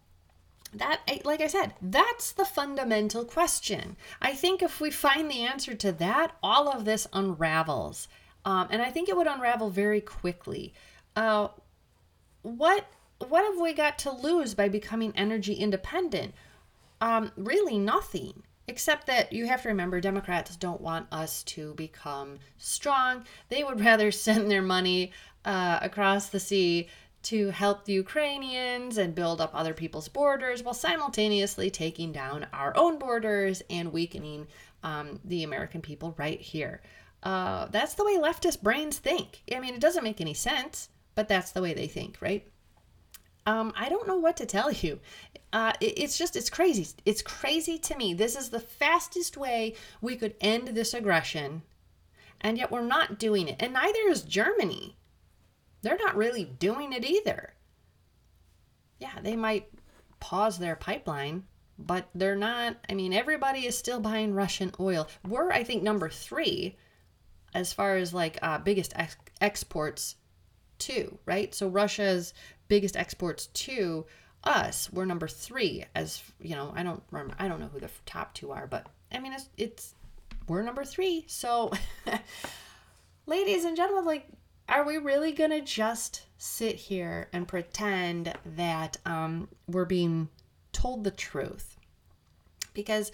that 0.75 1.01
like 1.25 1.41
i 1.41 1.47
said 1.47 1.75
that's 1.81 2.33
the 2.33 2.45
fundamental 2.45 3.25
question. 3.25 3.97
I 4.21 4.35
think 4.35 4.63
if 4.63 4.81
we 4.81 4.91
find 4.91 5.31
the 5.31 5.43
answer 5.43 5.75
to 5.75 5.93
that 5.93 6.33
all 6.43 6.69
of 6.69 6.85
this 6.85 7.07
unravels. 7.13 8.09
Um, 8.45 8.69
and 8.71 8.83
i 8.83 8.91
think 8.91 9.09
it 9.09 9.17
would 9.17 9.27
unravel 9.27 9.71
very 9.71 10.01
quickly. 10.01 10.75
Uh, 11.15 11.49
what 12.43 12.87
what 13.29 13.45
have 13.45 13.61
we 13.61 13.73
got 13.73 13.99
to 14.01 14.13
lose 14.13 14.55
by 14.55 14.69
becoming 14.69 15.13
energy 15.17 15.55
independent? 15.55 16.35
Um, 17.01 17.33
really 17.37 17.79
nothing 17.79 18.43
except 18.69 19.07
that 19.07 19.33
you 19.33 19.47
have 19.47 19.63
to 19.63 19.69
remember 19.69 20.01
democrats 20.01 20.57
don't 20.57 20.81
want 20.81 21.07
us 21.13 21.43
to 21.45 21.75
become 21.75 22.39
strong. 22.59 23.25
They 23.49 23.63
would 23.63 23.81
rather 23.85 24.11
send 24.11 24.51
their 24.51 24.63
money 24.63 25.13
uh, 25.45 25.79
across 25.81 26.29
the 26.29 26.41
sea 26.41 26.89
to 27.27 27.51
help 27.51 27.85
the 27.85 27.93
Ukrainians 27.93 28.99
and 28.99 29.15
build 29.15 29.41
up 29.41 29.51
other 29.53 29.75
people's 29.75 30.09
borders 30.09 30.63
while 30.63 30.75
simultaneously 30.75 31.71
taking 31.71 32.13
down 32.13 32.47
our 32.53 32.77
own 32.77 33.01
borders 33.01 33.63
and 33.69 33.93
weakening 33.93 34.47
um, 34.85 35.19
the 35.25 35.43
American 35.43 35.81
people 35.81 36.15
right 36.19 36.41
here. 36.41 36.83
Uh, 37.25 37.67
that's 37.67 37.95
the 37.95 38.05
way 38.05 38.17
leftist 38.17 38.63
brains 38.63 38.99
think. 38.99 39.43
I 39.53 39.59
mean, 39.59 39.75
it 39.75 39.81
doesn't 39.81 40.05
make 40.05 40.21
any 40.21 40.35
sense, 40.35 40.89
but 41.17 41.27
that's 41.27 41.51
the 41.51 41.63
way 41.63 41.75
they 41.75 41.89
think, 41.89 42.19
right? 42.21 42.47
Um, 43.45 43.73
I 43.77 43.89
don't 43.89 44.07
know 44.07 44.19
what 44.19 44.37
to 44.37 44.47
tell 44.47 44.71
you. 44.71 45.01
Uh, 45.53 45.73
it, 45.81 45.99
it's 45.99 46.17
just, 46.17 46.37
it's 46.37 46.51
crazy. 46.51 46.87
It's 47.05 47.23
crazy 47.23 47.77
to 47.79 47.97
me. 47.97 48.15
This 48.15 48.37
is 48.37 48.51
the 48.51 48.61
fastest 48.61 49.37
way 49.37 49.75
we 50.01 50.15
could 50.15 50.35
end 50.41 50.69
this 50.69 50.95
aggression, 50.95 51.63
and 52.41 52.57
yet 52.57 52.71
we're 52.71 52.83
not 52.83 53.19
doing 53.19 53.49
it. 53.49 53.57
And 53.59 53.73
neither 53.73 54.09
is 54.09 54.23
Germany 54.23 54.97
they're 55.87 55.97
not 55.97 56.17
really 56.17 56.45
doing 56.45 56.93
it 56.93 57.05
either. 57.05 57.55
Yeah, 58.99 59.21
they 59.23 59.37
might 59.37 59.69
pause 60.19 60.59
their 60.59 60.75
pipeline, 60.75 61.45
but 61.79 62.09
they're 62.13 62.35
not. 62.35 62.77
I 62.91 62.95
mean, 62.95 63.13
everybody 63.13 63.67
is 63.67 63.79
still 63.79 64.01
buying 64.01 64.35
Russian 64.35 64.73
oil. 64.81 65.07
We're, 65.25 65.53
I 65.53 65.63
think, 65.63 65.85
number 65.85 66.09
three 66.09 66.77
as 67.55 67.73
far 67.73 67.97
as 67.97 68.13
like 68.13 68.39
uh, 68.43 68.59
biggest 68.59 68.95
ex- 68.97 69.17
exports 69.41 70.17
to, 70.81 71.19
right? 71.25 71.55
So 71.55 71.69
Russia's 71.69 72.35
biggest 72.67 72.97
exports 72.97 73.47
to 73.47 74.07
us, 74.43 74.93
we're 74.93 75.05
number 75.05 75.29
three. 75.29 75.85
As 75.95 76.21
you 76.41 76.57
know, 76.57 76.73
I 76.75 76.83
don't 76.83 77.03
remember. 77.13 77.37
I 77.39 77.47
don't 77.47 77.61
know 77.61 77.69
who 77.69 77.79
the 77.79 77.91
top 78.07 78.35
two 78.35 78.51
are, 78.51 78.67
but 78.67 78.89
I 79.13 79.21
mean, 79.21 79.35
it's 79.35 79.49
it's 79.57 79.95
we're 80.49 80.63
number 80.63 80.85
three. 80.85 81.25
So, 81.29 81.71
ladies 83.27 83.65
and 83.65 83.77
gentlemen, 83.77 84.05
like 84.05 84.29
are 84.69 84.85
we 84.85 84.99
really 84.99 85.33
going 85.33 85.51
to 85.51 85.61
just 85.61 86.23
sit 86.39 86.77
here 86.77 87.29
and 87.33 87.47
pretend 87.47 88.35
that 88.45 88.99
um, 89.07 89.49
we're 89.67 89.85
being 89.85 90.29
told 90.73 91.05
the 91.05 91.11
truth? 91.11 91.77
Because 92.75 93.13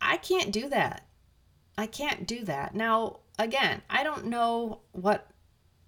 I 0.00 0.16
can't 0.18 0.52
do 0.52 0.68
that. 0.68 1.06
I 1.78 1.86
can't 1.86 2.26
do 2.26 2.44
that. 2.44 2.74
Now, 2.74 3.20
again, 3.38 3.82
I 3.88 4.02
don't 4.02 4.26
know 4.26 4.80
what 4.92 5.28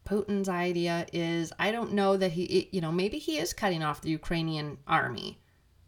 Putin's 0.06 0.48
idea 0.48 1.06
is. 1.12 1.52
I 1.58 1.72
don't 1.72 1.92
know 1.92 2.16
that 2.16 2.32
he, 2.32 2.68
you 2.72 2.80
know, 2.80 2.92
maybe 2.92 3.18
he 3.18 3.38
is 3.38 3.52
cutting 3.52 3.82
off 3.82 4.00
the 4.00 4.10
Ukrainian 4.10 4.78
army 4.86 5.38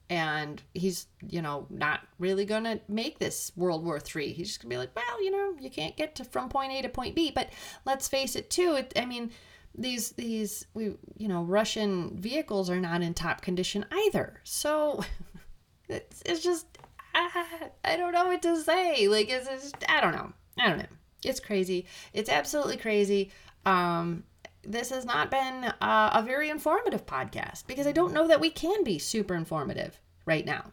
and 0.08 0.62
he's 0.74 1.06
you 1.28 1.42
know 1.42 1.66
not 1.70 2.00
really 2.18 2.44
gonna 2.44 2.80
make 2.88 3.18
this 3.18 3.52
world 3.56 3.84
war 3.84 3.98
three. 3.98 4.32
He's 4.32 4.48
just 4.48 4.62
gonna 4.62 4.70
be 4.70 4.78
like 4.78 4.94
well 4.94 5.22
you 5.22 5.30
know 5.30 5.56
you 5.60 5.70
can't 5.70 5.96
get 5.96 6.14
to 6.16 6.24
from 6.24 6.48
point 6.48 6.72
a 6.72 6.82
to 6.82 6.88
point 6.88 7.14
b. 7.14 7.32
But 7.34 7.50
let's 7.84 8.08
face 8.08 8.36
it 8.36 8.50
too 8.50 8.76
it, 8.78 8.92
i 8.96 9.04
mean 9.04 9.30
these 9.74 10.10
these 10.12 10.66
we 10.74 10.94
you 11.16 11.28
know 11.28 11.42
russian 11.42 12.16
vehicles 12.18 12.70
are 12.70 12.80
not 12.80 13.02
in 13.02 13.14
top 13.14 13.42
condition 13.42 13.84
either. 13.90 14.40
So 14.44 15.04
it's, 15.88 16.22
it's 16.24 16.42
just 16.42 16.66
I, 17.14 17.70
I 17.84 17.96
don't 17.96 18.12
know 18.12 18.26
what 18.26 18.42
to 18.42 18.60
say. 18.62 19.08
Like 19.08 19.30
it's, 19.30 19.48
it's 19.48 19.72
i 19.88 20.00
don't 20.00 20.14
know. 20.14 20.32
I 20.58 20.68
don't 20.68 20.78
know. 20.78 20.86
It's 21.24 21.40
crazy. 21.40 21.86
It's 22.12 22.30
absolutely 22.30 22.76
crazy. 22.76 23.32
Um 23.64 24.24
this 24.66 24.90
has 24.90 25.04
not 25.04 25.30
been 25.30 25.64
uh, 25.80 26.10
a 26.14 26.22
very 26.22 26.48
informative 26.48 27.06
podcast 27.06 27.66
because 27.66 27.86
I 27.86 27.92
don't 27.92 28.12
know 28.12 28.28
that 28.28 28.40
we 28.40 28.50
can 28.50 28.84
be 28.84 28.98
super 28.98 29.34
informative 29.34 30.00
right 30.24 30.44
now. 30.44 30.72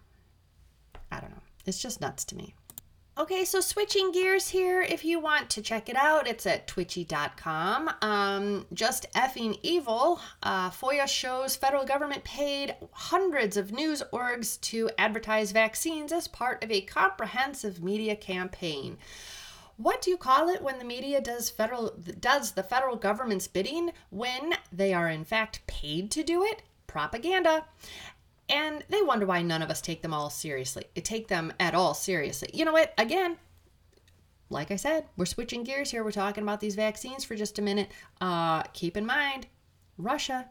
I 1.12 1.20
don't 1.20 1.32
know. 1.32 1.42
It's 1.66 1.82
just 1.82 2.02
nuts 2.02 2.26
to 2.26 2.36
me. 2.36 2.56
Okay, 3.16 3.46
so 3.46 3.62
switching 3.62 4.12
gears 4.12 4.50
here, 4.50 4.82
if 4.82 5.06
you 5.06 5.20
want 5.20 5.52
to 5.52 5.62
check 5.62 5.88
it 5.88 5.96
out, 5.96 6.28
it's 6.28 6.48
at 6.48 6.66
twitchy.com. 6.66 7.92
Um, 8.02 8.66
just 8.74 9.06
effing 9.14 9.60
evil. 9.62 10.20
Uh, 10.42 10.72
FOIA 10.72 11.08
shows 11.08 11.56
federal 11.56 11.86
government 11.86 12.24
paid 12.24 12.76
hundreds 12.92 13.56
of 13.56 13.72
news 13.72 14.02
orgs 14.12 14.60
to 14.62 14.90
advertise 14.98 15.52
vaccines 15.52 16.12
as 16.12 16.28
part 16.28 16.64
of 16.64 16.72
a 16.72 16.82
comprehensive 16.82 17.84
media 17.84 18.16
campaign 18.16 18.98
what 19.84 20.02
do 20.02 20.10
you 20.10 20.18
call 20.18 20.50
it 20.50 20.62
when 20.62 20.80
the 20.80 20.86
media 20.86 21.20
does 21.20 21.50
federal 21.50 21.94
does 22.20 22.54
the 22.54 22.64
federal 22.64 22.96
government's 22.96 23.48
bidding 23.48 23.92
when 24.10 24.56
they 24.72 24.94
are 24.94 25.10
in 25.10 25.26
fact 25.26 25.66
paid 25.68 26.10
to 26.12 26.24
do 26.24 26.44
it? 26.44 26.64
Propaganda. 26.88 27.66
And 28.50 28.84
they 28.90 29.02
wonder 29.02 29.26
why 29.26 29.42
none 29.42 29.62
of 29.62 29.70
us 29.70 29.82
take 29.82 30.02
them 30.02 30.14
all 30.14 30.30
seriously. 30.30 30.86
Take 30.96 31.28
them 31.28 31.54
at 31.60 31.76
all 31.76 31.94
seriously. 31.94 32.50
You 32.54 32.66
know 32.66 32.74
what? 32.74 32.94
Again, 32.98 33.38
like 34.50 34.72
I 34.72 34.76
said, 34.76 35.06
we're 35.18 35.26
switching 35.26 35.64
gears 35.64 35.92
here. 35.92 36.04
We're 36.04 36.12
talking 36.12 36.44
about 36.44 36.60
these 36.60 36.76
vaccines 36.76 37.24
for 37.24 37.36
just 37.36 37.60
a 37.60 37.62
minute. 37.62 37.90
Uh, 38.22 38.64
keep 38.74 38.96
in 38.96 39.06
mind, 39.06 39.48
Russia. 39.98 40.50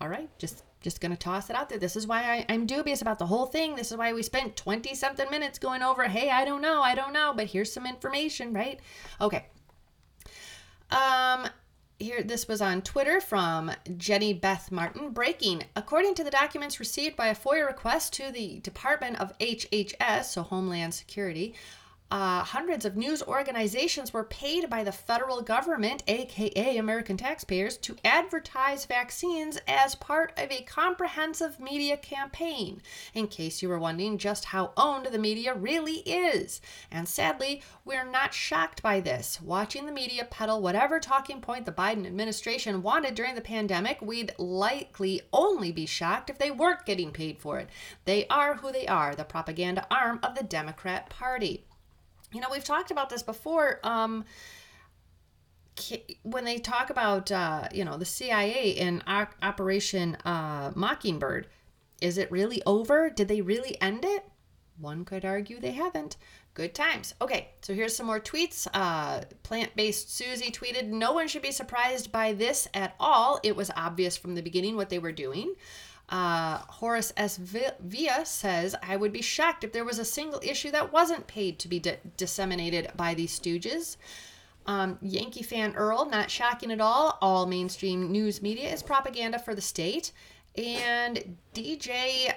All 0.00 0.08
right, 0.08 0.28
just 0.38 0.62
just 0.84 1.00
going 1.00 1.10
to 1.10 1.16
toss 1.16 1.48
it 1.48 1.56
out 1.56 1.70
there. 1.70 1.78
This 1.78 1.96
is 1.96 2.06
why 2.06 2.22
I, 2.22 2.46
I'm 2.52 2.66
dubious 2.66 3.00
about 3.00 3.18
the 3.18 3.26
whole 3.26 3.46
thing. 3.46 3.74
This 3.74 3.90
is 3.90 3.96
why 3.96 4.12
we 4.12 4.22
spent 4.22 4.54
20 4.54 4.94
something 4.94 5.28
minutes 5.30 5.58
going 5.58 5.82
over, 5.82 6.04
hey, 6.04 6.30
I 6.30 6.44
don't 6.44 6.60
know, 6.60 6.82
I 6.82 6.94
don't 6.94 7.14
know, 7.14 7.32
but 7.34 7.46
here's 7.46 7.72
some 7.72 7.86
information, 7.86 8.52
right? 8.52 8.78
Okay. 9.20 9.46
Um, 10.90 11.48
here 11.98 12.22
this 12.22 12.46
was 12.46 12.60
on 12.60 12.82
Twitter 12.82 13.20
from 13.20 13.72
Jenny 13.96 14.34
Beth 14.34 14.70
Martin. 14.70 15.10
Breaking. 15.10 15.64
According 15.74 16.16
to 16.16 16.24
the 16.24 16.30
documents 16.30 16.78
received 16.78 17.16
by 17.16 17.28
a 17.28 17.34
FOIA 17.34 17.66
request 17.66 18.12
to 18.14 18.30
the 18.30 18.60
Department 18.60 19.18
of 19.18 19.36
HHS, 19.38 20.24
so 20.24 20.42
Homeland 20.42 20.92
Security, 20.92 21.54
uh, 22.10 22.44
hundreds 22.44 22.84
of 22.84 22.96
news 22.96 23.22
organizations 23.22 24.12
were 24.12 24.24
paid 24.24 24.68
by 24.70 24.84
the 24.84 24.92
federal 24.92 25.40
government, 25.40 26.02
aka 26.06 26.76
American 26.76 27.16
taxpayers, 27.16 27.76
to 27.78 27.96
advertise 28.04 28.84
vaccines 28.84 29.58
as 29.66 29.94
part 29.94 30.32
of 30.38 30.52
a 30.52 30.62
comprehensive 30.62 31.58
media 31.58 31.96
campaign, 31.96 32.80
in 33.14 33.26
case 33.26 33.62
you 33.62 33.68
were 33.68 33.78
wondering 33.78 34.18
just 34.18 34.44
how 34.46 34.72
owned 34.76 35.06
the 35.06 35.18
media 35.18 35.54
really 35.54 35.98
is. 36.00 36.60
And 36.90 37.08
sadly, 37.08 37.62
we're 37.84 38.08
not 38.08 38.34
shocked 38.34 38.82
by 38.82 39.00
this. 39.00 39.40
Watching 39.42 39.86
the 39.86 39.92
media 39.92 40.26
peddle 40.30 40.60
whatever 40.60 41.00
talking 41.00 41.40
point 41.40 41.66
the 41.66 41.72
Biden 41.72 42.06
administration 42.06 42.82
wanted 42.82 43.14
during 43.14 43.34
the 43.34 43.40
pandemic, 43.40 44.00
we'd 44.00 44.32
likely 44.38 45.22
only 45.32 45.72
be 45.72 45.86
shocked 45.86 46.30
if 46.30 46.38
they 46.38 46.50
weren't 46.50 46.86
getting 46.86 47.10
paid 47.10 47.38
for 47.38 47.58
it. 47.58 47.68
They 48.04 48.26
are 48.28 48.56
who 48.56 48.70
they 48.70 48.86
are, 48.86 49.14
the 49.14 49.24
propaganda 49.24 49.86
arm 49.90 50.20
of 50.22 50.36
the 50.36 50.44
Democrat 50.44 51.10
Party 51.10 51.64
you 52.34 52.40
know, 52.40 52.48
we've 52.50 52.64
talked 52.64 52.90
about 52.90 53.08
this 53.10 53.22
before. 53.22 53.80
Um, 53.82 54.24
when 56.22 56.44
they 56.44 56.58
talk 56.58 56.90
about, 56.90 57.32
uh, 57.32 57.68
you 57.72 57.84
know, 57.84 57.96
the 57.96 58.04
CIA 58.04 58.76
and 58.78 59.02
Operation 59.42 60.16
uh, 60.24 60.72
Mockingbird, 60.74 61.48
is 62.00 62.18
it 62.18 62.30
really 62.30 62.62
over? 62.66 63.10
Did 63.10 63.28
they 63.28 63.40
really 63.40 63.80
end 63.80 64.04
it? 64.04 64.24
One 64.78 65.04
could 65.04 65.24
argue 65.24 65.60
they 65.60 65.72
haven't. 65.72 66.16
Good 66.54 66.74
times. 66.74 67.14
Okay, 67.20 67.48
so 67.62 67.74
here's 67.74 67.96
some 67.96 68.06
more 68.06 68.20
tweets. 68.20 68.68
Uh, 68.72 69.22
Plant 69.42 69.74
based 69.74 70.14
Susie 70.14 70.52
tweeted 70.52 70.88
No 70.88 71.12
one 71.12 71.26
should 71.26 71.42
be 71.42 71.50
surprised 71.50 72.12
by 72.12 72.32
this 72.32 72.68
at 72.74 72.94
all. 73.00 73.40
It 73.42 73.56
was 73.56 73.70
obvious 73.76 74.16
from 74.16 74.34
the 74.34 74.42
beginning 74.42 74.76
what 74.76 74.88
they 74.88 75.00
were 75.00 75.12
doing. 75.12 75.54
Uh, 76.14 76.58
Horace 76.68 77.12
S. 77.16 77.38
Villa 77.38 78.24
says, 78.24 78.76
I 78.80 78.96
would 78.96 79.12
be 79.12 79.20
shocked 79.20 79.64
if 79.64 79.72
there 79.72 79.84
was 79.84 79.98
a 79.98 80.04
single 80.04 80.40
issue 80.44 80.70
that 80.70 80.92
wasn't 80.92 81.26
paid 81.26 81.58
to 81.58 81.66
be 81.66 81.80
di- 81.80 81.98
disseminated 82.16 82.92
by 82.96 83.14
these 83.14 83.36
stooges. 83.36 83.96
Um, 84.64 84.96
Yankee 85.02 85.42
fan 85.42 85.74
Earl, 85.74 86.08
not 86.08 86.30
shocking 86.30 86.70
at 86.70 86.80
all. 86.80 87.18
All 87.20 87.46
mainstream 87.46 88.12
news 88.12 88.40
media 88.40 88.72
is 88.72 88.80
propaganda 88.80 89.40
for 89.40 89.56
the 89.56 89.60
state. 89.60 90.12
And 90.56 91.36
DJ, 91.52 92.32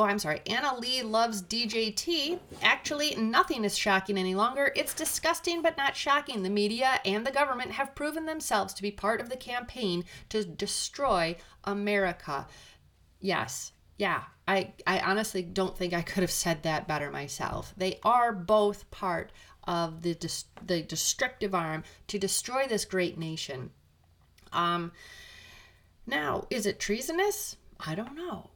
oh, 0.00 0.04
I'm 0.04 0.18
sorry, 0.18 0.40
Anna 0.46 0.74
Lee 0.78 1.02
loves 1.02 1.42
DJT. 1.42 2.38
Actually, 2.62 3.14
nothing 3.16 3.64
is 3.64 3.76
shocking 3.76 4.16
any 4.16 4.34
longer. 4.34 4.72
It's 4.74 4.94
disgusting 4.94 5.60
but 5.60 5.76
not 5.76 5.94
shocking. 5.94 6.42
The 6.42 6.48
media 6.48 7.00
and 7.04 7.26
the 7.26 7.30
government 7.30 7.72
have 7.72 7.94
proven 7.94 8.24
themselves 8.24 8.72
to 8.74 8.82
be 8.82 8.90
part 8.90 9.20
of 9.20 9.28
the 9.28 9.36
campaign 9.36 10.04
to 10.30 10.42
destroy 10.42 11.36
America. 11.64 12.46
Yes. 13.20 13.72
Yeah. 13.98 14.22
I, 14.48 14.72
I 14.86 15.00
honestly 15.00 15.42
don't 15.42 15.76
think 15.76 15.92
I 15.92 16.00
could 16.00 16.22
have 16.22 16.30
said 16.30 16.62
that 16.62 16.88
better 16.88 17.10
myself. 17.10 17.74
They 17.76 18.00
are 18.02 18.32
both 18.32 18.90
part 18.90 19.30
of 19.64 20.00
the 20.00 20.16
the 20.66 20.82
destructive 20.82 21.54
arm 21.54 21.84
to 22.08 22.18
destroy 22.18 22.66
this 22.66 22.86
great 22.86 23.18
nation. 23.18 23.70
Um 24.50 24.92
now, 26.06 26.46
is 26.48 26.64
it 26.64 26.80
treasonous? 26.80 27.56
I 27.78 27.94
don't 27.94 28.16
know. 28.16 28.49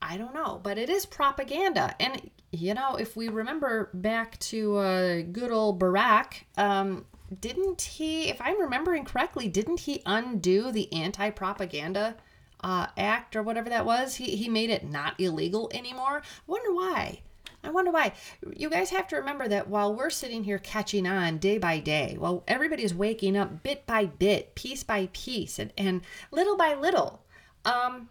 I 0.00 0.16
don't 0.16 0.34
know, 0.34 0.60
but 0.62 0.78
it 0.78 0.88
is 0.88 1.06
propaganda. 1.06 1.94
And 2.00 2.30
you 2.50 2.74
know, 2.74 2.96
if 2.96 3.16
we 3.16 3.28
remember 3.28 3.90
back 3.92 4.38
to 4.38 4.76
uh, 4.76 5.22
good 5.22 5.50
old 5.50 5.78
Barack, 5.78 6.44
um, 6.56 7.04
didn't 7.40 7.82
he, 7.82 8.28
if 8.28 8.40
I'm 8.40 8.60
remembering 8.60 9.04
correctly, 9.04 9.48
didn't 9.48 9.80
he 9.80 10.02
undo 10.06 10.72
the 10.72 10.92
anti 10.92 11.30
propaganda 11.30 12.16
uh, 12.62 12.86
act 12.96 13.36
or 13.36 13.42
whatever 13.42 13.68
that 13.68 13.84
was? 13.84 14.14
He, 14.16 14.36
he 14.36 14.48
made 14.48 14.70
it 14.70 14.88
not 14.88 15.20
illegal 15.20 15.70
anymore. 15.74 16.22
Wonder 16.46 16.72
why. 16.72 17.20
I 17.62 17.70
wonder 17.70 17.90
why. 17.90 18.12
You 18.56 18.70
guys 18.70 18.90
have 18.90 19.08
to 19.08 19.16
remember 19.16 19.48
that 19.48 19.68
while 19.68 19.94
we're 19.94 20.10
sitting 20.10 20.44
here 20.44 20.58
catching 20.58 21.06
on 21.06 21.38
day 21.38 21.58
by 21.58 21.80
day, 21.80 22.16
while 22.18 22.44
everybody's 22.46 22.94
waking 22.94 23.36
up 23.36 23.62
bit 23.62 23.84
by 23.84 24.06
bit, 24.06 24.54
piece 24.54 24.84
by 24.84 25.08
piece, 25.12 25.58
and, 25.58 25.72
and 25.76 26.02
little 26.30 26.56
by 26.56 26.74
little, 26.74 27.24
um, 27.64 28.08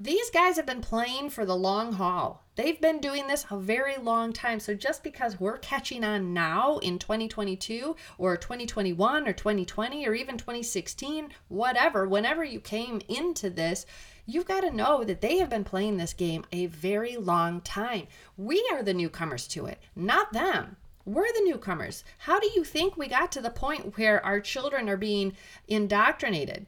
these 0.00 0.30
guys 0.30 0.56
have 0.56 0.66
been 0.66 0.80
playing 0.80 1.28
for 1.28 1.44
the 1.44 1.56
long 1.56 1.94
haul. 1.94 2.44
They've 2.54 2.80
been 2.80 3.00
doing 3.00 3.26
this 3.26 3.46
a 3.50 3.58
very 3.58 3.96
long 3.96 4.32
time. 4.32 4.60
So 4.60 4.74
just 4.74 5.02
because 5.02 5.40
we're 5.40 5.58
catching 5.58 6.04
on 6.04 6.32
now 6.32 6.78
in 6.78 7.00
2022 7.00 7.96
or 8.16 8.36
2021 8.36 9.26
or 9.26 9.32
2020 9.32 10.06
or 10.06 10.14
even 10.14 10.36
2016, 10.36 11.30
whatever, 11.48 12.06
whenever 12.06 12.44
you 12.44 12.60
came 12.60 13.00
into 13.08 13.50
this, 13.50 13.86
you've 14.24 14.46
got 14.46 14.60
to 14.60 14.70
know 14.70 15.02
that 15.02 15.20
they 15.20 15.38
have 15.38 15.50
been 15.50 15.64
playing 15.64 15.96
this 15.96 16.12
game 16.12 16.44
a 16.52 16.66
very 16.66 17.16
long 17.16 17.60
time. 17.60 18.06
We 18.36 18.64
are 18.72 18.84
the 18.84 18.94
newcomers 18.94 19.48
to 19.48 19.66
it, 19.66 19.80
not 19.96 20.32
them. 20.32 20.76
We're 21.04 21.32
the 21.32 21.44
newcomers. 21.44 22.04
How 22.18 22.38
do 22.38 22.48
you 22.54 22.62
think 22.62 22.96
we 22.96 23.08
got 23.08 23.32
to 23.32 23.40
the 23.40 23.50
point 23.50 23.96
where 23.98 24.24
our 24.24 24.40
children 24.40 24.88
are 24.88 24.96
being 24.96 25.32
indoctrinated 25.66 26.66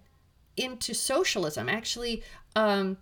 into 0.57 0.95
socialism? 0.95 1.69
Actually, 1.69 2.25
um, 2.57 2.97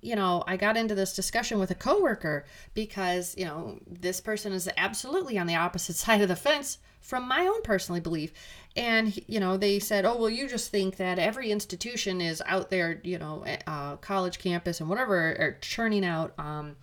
you 0.00 0.16
know, 0.16 0.44
I 0.46 0.56
got 0.56 0.76
into 0.76 0.94
this 0.94 1.14
discussion 1.14 1.58
with 1.58 1.70
a 1.70 1.74
coworker 1.74 2.44
because, 2.74 3.34
you 3.36 3.44
know, 3.44 3.78
this 3.86 4.20
person 4.20 4.52
is 4.52 4.68
absolutely 4.76 5.38
on 5.38 5.46
the 5.46 5.56
opposite 5.56 5.96
side 5.96 6.20
of 6.20 6.28
the 6.28 6.36
fence 6.36 6.78
from 7.00 7.28
my 7.28 7.46
own 7.46 7.62
personally 7.62 8.00
belief. 8.00 8.32
And, 8.76 9.22
you 9.28 9.38
know, 9.38 9.56
they 9.56 9.78
said, 9.78 10.04
oh, 10.04 10.16
well, 10.16 10.30
you 10.30 10.48
just 10.48 10.70
think 10.70 10.96
that 10.96 11.18
every 11.18 11.50
institution 11.50 12.20
is 12.20 12.42
out 12.46 12.70
there, 12.70 13.00
you 13.04 13.18
know, 13.18 13.44
uh, 13.66 13.96
college 13.96 14.38
campus 14.38 14.80
and 14.80 14.88
whatever, 14.88 15.16
are 15.38 15.58
churning 15.60 16.04
out, 16.04 16.32
um, 16.38 16.76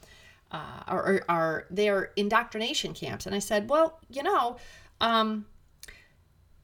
uh, 0.52 0.84
or, 0.88 1.22
are 1.28 1.66
their 1.72 2.12
indoctrination 2.16 2.94
camps. 2.94 3.26
And 3.26 3.34
I 3.34 3.40
said, 3.40 3.70
well, 3.70 4.00
you 4.10 4.22
know, 4.22 4.58
um, 5.00 5.46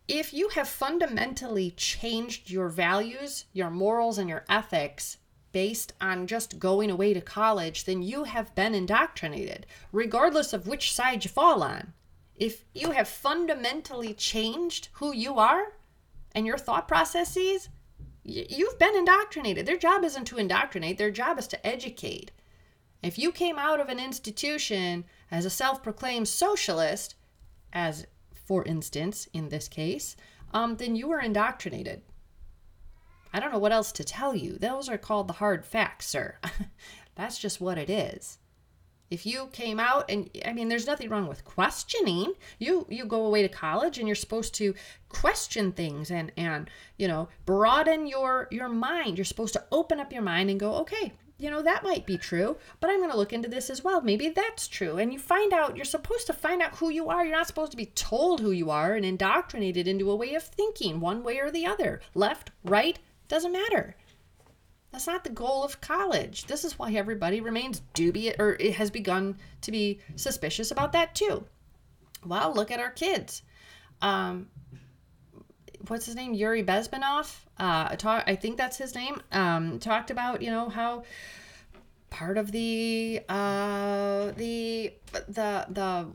if 0.07 0.33
you 0.33 0.49
have 0.49 0.69
fundamentally 0.69 1.71
changed 1.71 2.49
your 2.49 2.69
values, 2.69 3.45
your 3.53 3.69
morals, 3.69 4.17
and 4.17 4.29
your 4.29 4.45
ethics 4.47 5.17
based 5.51 5.93
on 6.01 6.27
just 6.27 6.59
going 6.59 6.89
away 6.89 7.13
to 7.13 7.21
college, 7.21 7.85
then 7.85 8.01
you 8.01 8.25
have 8.25 8.53
been 8.55 8.75
indoctrinated, 8.75 9.65
regardless 9.91 10.53
of 10.53 10.67
which 10.67 10.93
side 10.93 11.23
you 11.23 11.29
fall 11.29 11.63
on. 11.63 11.93
If 12.35 12.65
you 12.73 12.91
have 12.91 13.07
fundamentally 13.07 14.13
changed 14.13 14.89
who 14.93 15.13
you 15.13 15.39
are 15.39 15.73
and 16.33 16.45
your 16.45 16.57
thought 16.57 16.87
processes, 16.87 17.69
you've 18.23 18.77
been 18.77 18.95
indoctrinated. 18.95 19.65
Their 19.65 19.77
job 19.77 20.03
isn't 20.03 20.25
to 20.25 20.37
indoctrinate, 20.37 20.97
their 20.97 21.11
job 21.11 21.39
is 21.39 21.47
to 21.47 21.65
educate. 21.65 22.31
If 23.01 23.17
you 23.17 23.31
came 23.31 23.57
out 23.57 23.79
of 23.79 23.89
an 23.89 23.99
institution 23.99 25.05
as 25.31 25.45
a 25.45 25.49
self 25.49 25.81
proclaimed 25.81 26.27
socialist, 26.27 27.15
as 27.71 28.05
for 28.33 28.63
instance, 28.65 29.27
in 29.33 29.49
this 29.49 29.67
case, 29.67 30.15
um, 30.53 30.77
then 30.77 30.95
you 30.95 31.07
were 31.07 31.19
indoctrinated. 31.19 32.01
I 33.37 33.39
don't 33.39 33.51
know 33.51 33.59
what 33.59 33.71
else 33.71 33.91
to 33.91 34.03
tell 34.03 34.33
you. 34.33 34.57
Those 34.57 34.89
are 34.89 34.97
called 34.97 35.27
the 35.27 35.33
hard 35.33 35.63
facts, 35.63 36.07
sir. 36.07 36.37
That's 37.15 37.37
just 37.37 37.61
what 37.61 37.77
it 37.77 37.87
is. 37.87 38.39
If 39.11 39.27
you 39.27 39.49
came 39.53 39.79
out 39.79 40.09
and 40.09 40.27
I 40.43 40.53
mean 40.53 40.69
there's 40.69 40.87
nothing 40.87 41.09
wrong 41.09 41.27
with 41.27 41.45
questioning. 41.45 42.33
You 42.57 42.87
you 42.89 43.05
go 43.05 43.23
away 43.25 43.43
to 43.43 43.47
college 43.47 43.99
and 43.99 44.07
you're 44.07 44.15
supposed 44.15 44.55
to 44.55 44.73
question 45.07 45.71
things 45.71 46.09
and 46.09 46.31
and 46.35 46.67
you 46.97 47.07
know, 47.07 47.29
broaden 47.45 48.07
your 48.07 48.47
your 48.49 48.69
mind. 48.69 49.19
You're 49.19 49.25
supposed 49.25 49.53
to 49.53 49.65
open 49.71 49.99
up 49.99 50.11
your 50.11 50.23
mind 50.23 50.49
and 50.49 50.59
go, 50.59 50.73
"Okay, 50.77 51.13
you 51.37 51.51
know, 51.51 51.61
that 51.61 51.83
might 51.83 52.07
be 52.07 52.17
true, 52.17 52.57
but 52.79 52.89
I'm 52.89 52.97
going 52.97 53.11
to 53.11 53.17
look 53.17 53.33
into 53.33 53.47
this 53.47 53.69
as 53.69 53.83
well. 53.83 54.01
Maybe 54.01 54.29
that's 54.29 54.67
true. 54.67 54.97
And 54.97 55.13
you 55.13 55.19
find 55.19 55.53
out, 55.53 55.75
you're 55.75 55.85
supposed 55.85 56.25
to 56.27 56.33
find 56.33 56.61
out 56.61 56.77
who 56.77 56.89
you 56.89 57.09
are. 57.09 57.23
You're 57.23 57.37
not 57.37 57.45
supposed 57.47 57.71
to 57.71 57.77
be 57.77 57.85
told 57.85 58.39
who 58.39 58.49
you 58.49 58.71
are 58.71 58.95
and 58.95 59.05
indoctrinated 59.05 59.87
into 59.87 60.09
a 60.09 60.15
way 60.15 60.33
of 60.33 60.43
thinking, 60.43 60.99
one 60.99 61.23
way 61.23 61.37
or 61.37 61.51
the 61.51 61.65
other, 61.65 62.01
left, 62.15 62.49
right, 62.63 62.97
doesn't 63.27 63.51
matter. 63.51 63.95
That's 64.91 65.07
not 65.07 65.23
the 65.23 65.29
goal 65.29 65.63
of 65.63 65.81
college. 65.81 66.45
This 66.45 66.63
is 66.63 66.79
why 66.79 66.93
everybody 66.93 67.41
remains 67.41 67.81
dubious 67.93 68.35
or 68.39 68.53
it 68.59 68.75
has 68.75 68.89
begun 68.89 69.37
to 69.61 69.71
be 69.71 69.99
suspicious 70.15 70.71
about 70.71 70.93
that 70.93 71.13
too. 71.13 71.45
Well, 72.25 72.53
look 72.53 72.71
at 72.71 72.79
our 72.79 72.89
kids. 72.89 73.43
Um, 74.01 74.47
what's 75.87 76.05
his 76.05 76.15
name? 76.15 76.33
Yuri 76.33 76.63
Bezmenov. 76.63 77.35
Uh, 77.57 77.95
talk, 77.95 78.23
I 78.27 78.35
think 78.35 78.57
that's 78.57 78.77
his 78.77 78.95
name. 78.95 79.21
Um, 79.31 79.79
talked 79.79 80.11
about 80.11 80.41
you 80.41 80.51
know 80.51 80.69
how 80.69 81.03
part 82.09 82.37
of 82.37 82.51
the 82.51 83.21
uh, 83.27 84.31
the 84.31 84.93
the 85.27 85.65
the 85.69 86.07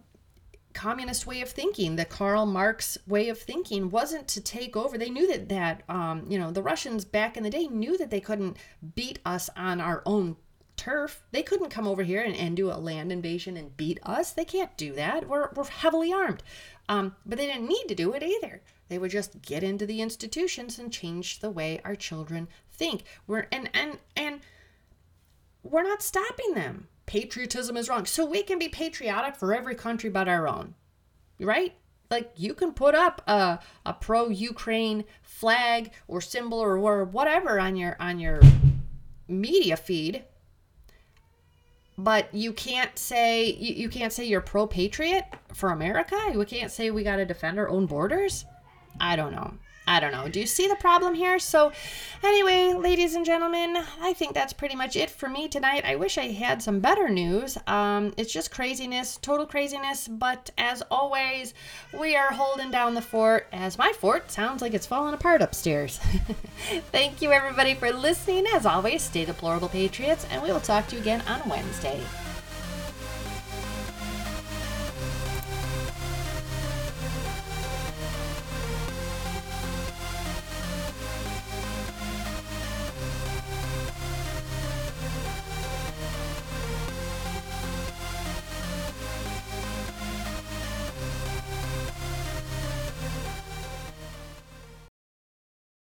communist 0.74 1.26
way 1.26 1.40
of 1.40 1.50
thinking, 1.50 1.96
the 1.96 2.04
Karl 2.04 2.46
Marx 2.46 2.98
way 3.06 3.28
of 3.28 3.38
thinking 3.38 3.90
wasn't 3.90 4.28
to 4.28 4.40
take 4.40 4.76
over. 4.76 4.98
They 4.98 5.10
knew 5.10 5.26
that 5.28 5.48
that 5.48 5.82
um, 5.88 6.26
you 6.28 6.38
know 6.38 6.50
the 6.50 6.62
Russians 6.62 7.04
back 7.04 7.36
in 7.36 7.42
the 7.42 7.50
day 7.50 7.66
knew 7.66 7.96
that 7.98 8.10
they 8.10 8.20
couldn't 8.20 8.56
beat 8.94 9.18
us 9.24 9.50
on 9.56 9.80
our 9.80 10.02
own 10.06 10.36
turf. 10.76 11.22
They 11.30 11.42
couldn't 11.42 11.70
come 11.70 11.86
over 11.86 12.02
here 12.02 12.22
and, 12.22 12.34
and 12.34 12.56
do 12.56 12.70
a 12.70 12.74
land 12.74 13.12
invasion 13.12 13.56
and 13.56 13.76
beat 13.76 14.00
us. 14.02 14.32
They 14.32 14.44
can't 14.44 14.76
do 14.76 14.92
that. 14.94 15.28
We're, 15.28 15.50
we're 15.54 15.64
heavily 15.64 16.12
armed. 16.12 16.42
Um, 16.88 17.14
but 17.24 17.38
they 17.38 17.46
didn't 17.46 17.68
need 17.68 17.86
to 17.88 17.94
do 17.94 18.12
it 18.14 18.22
either. 18.22 18.62
They 18.88 18.98
would 18.98 19.10
just 19.10 19.42
get 19.42 19.62
into 19.62 19.86
the 19.86 20.02
institutions 20.02 20.78
and 20.78 20.92
change 20.92 21.38
the 21.38 21.50
way 21.50 21.80
our 21.84 21.94
children 21.94 22.48
think. 22.70 23.04
We're 23.26 23.46
and 23.52 23.70
and 23.72 23.98
and 24.16 24.40
we're 25.62 25.84
not 25.84 26.02
stopping 26.02 26.54
them 26.54 26.88
patriotism 27.12 27.76
is 27.76 27.90
wrong. 27.90 28.06
So 28.06 28.24
we 28.24 28.42
can 28.42 28.58
be 28.58 28.70
patriotic 28.70 29.36
for 29.36 29.52
every 29.52 29.74
country 29.74 30.08
but 30.08 30.28
our 30.28 30.48
own, 30.48 30.74
right? 31.38 31.74
Like 32.10 32.32
you 32.36 32.54
can 32.54 32.72
put 32.72 32.94
up 32.94 33.20
a, 33.26 33.58
a 33.84 33.92
pro 33.92 34.30
Ukraine 34.30 35.04
flag 35.20 35.90
or 36.08 36.22
symbol 36.22 36.58
or, 36.58 36.78
or 36.78 37.04
whatever 37.04 37.60
on 37.60 37.76
your 37.76 37.96
on 38.00 38.18
your 38.18 38.40
media 39.28 39.76
feed, 39.76 40.24
but 41.98 42.34
you 42.34 42.54
can't 42.54 42.98
say 42.98 43.44
you, 43.44 43.74
you 43.74 43.88
can't 43.90 44.12
say 44.12 44.24
you're 44.24 44.40
pro 44.40 44.66
patriot 44.66 45.26
for 45.52 45.68
America. 45.68 46.18
You 46.32 46.42
can't 46.46 46.70
say 46.70 46.90
we 46.90 47.02
got 47.02 47.16
to 47.16 47.26
defend 47.26 47.58
our 47.58 47.68
own 47.68 47.84
borders. 47.84 48.46
I 48.98 49.16
don't 49.16 49.32
know. 49.32 49.52
I 49.86 49.98
don't 49.98 50.12
know. 50.12 50.28
Do 50.28 50.38
you 50.38 50.46
see 50.46 50.68
the 50.68 50.76
problem 50.76 51.14
here? 51.14 51.38
So, 51.40 51.72
anyway, 52.22 52.72
ladies 52.72 53.14
and 53.14 53.24
gentlemen, 53.24 53.76
I 54.00 54.12
think 54.12 54.32
that's 54.32 54.52
pretty 54.52 54.76
much 54.76 54.94
it 54.94 55.10
for 55.10 55.28
me 55.28 55.48
tonight. 55.48 55.84
I 55.84 55.96
wish 55.96 56.18
I 56.18 56.28
had 56.28 56.62
some 56.62 56.78
better 56.78 57.08
news. 57.08 57.58
Um, 57.66 58.14
it's 58.16 58.32
just 58.32 58.52
craziness, 58.52 59.16
total 59.16 59.44
craziness. 59.44 60.06
But 60.06 60.50
as 60.56 60.82
always, 60.90 61.52
we 61.98 62.14
are 62.14 62.32
holding 62.32 62.70
down 62.70 62.94
the 62.94 63.02
fort 63.02 63.48
as 63.52 63.76
my 63.76 63.92
fort 63.98 64.30
sounds 64.30 64.62
like 64.62 64.72
it's 64.72 64.86
falling 64.86 65.14
apart 65.14 65.42
upstairs. 65.42 65.98
Thank 66.92 67.20
you, 67.20 67.32
everybody, 67.32 67.74
for 67.74 67.92
listening. 67.92 68.46
As 68.54 68.66
always, 68.66 69.02
stay 69.02 69.24
deplorable 69.24 69.68
patriots, 69.68 70.26
and 70.30 70.42
we 70.42 70.52
will 70.52 70.60
talk 70.60 70.86
to 70.88 70.96
you 70.96 71.02
again 71.02 71.22
on 71.22 71.48
Wednesday. 71.48 72.00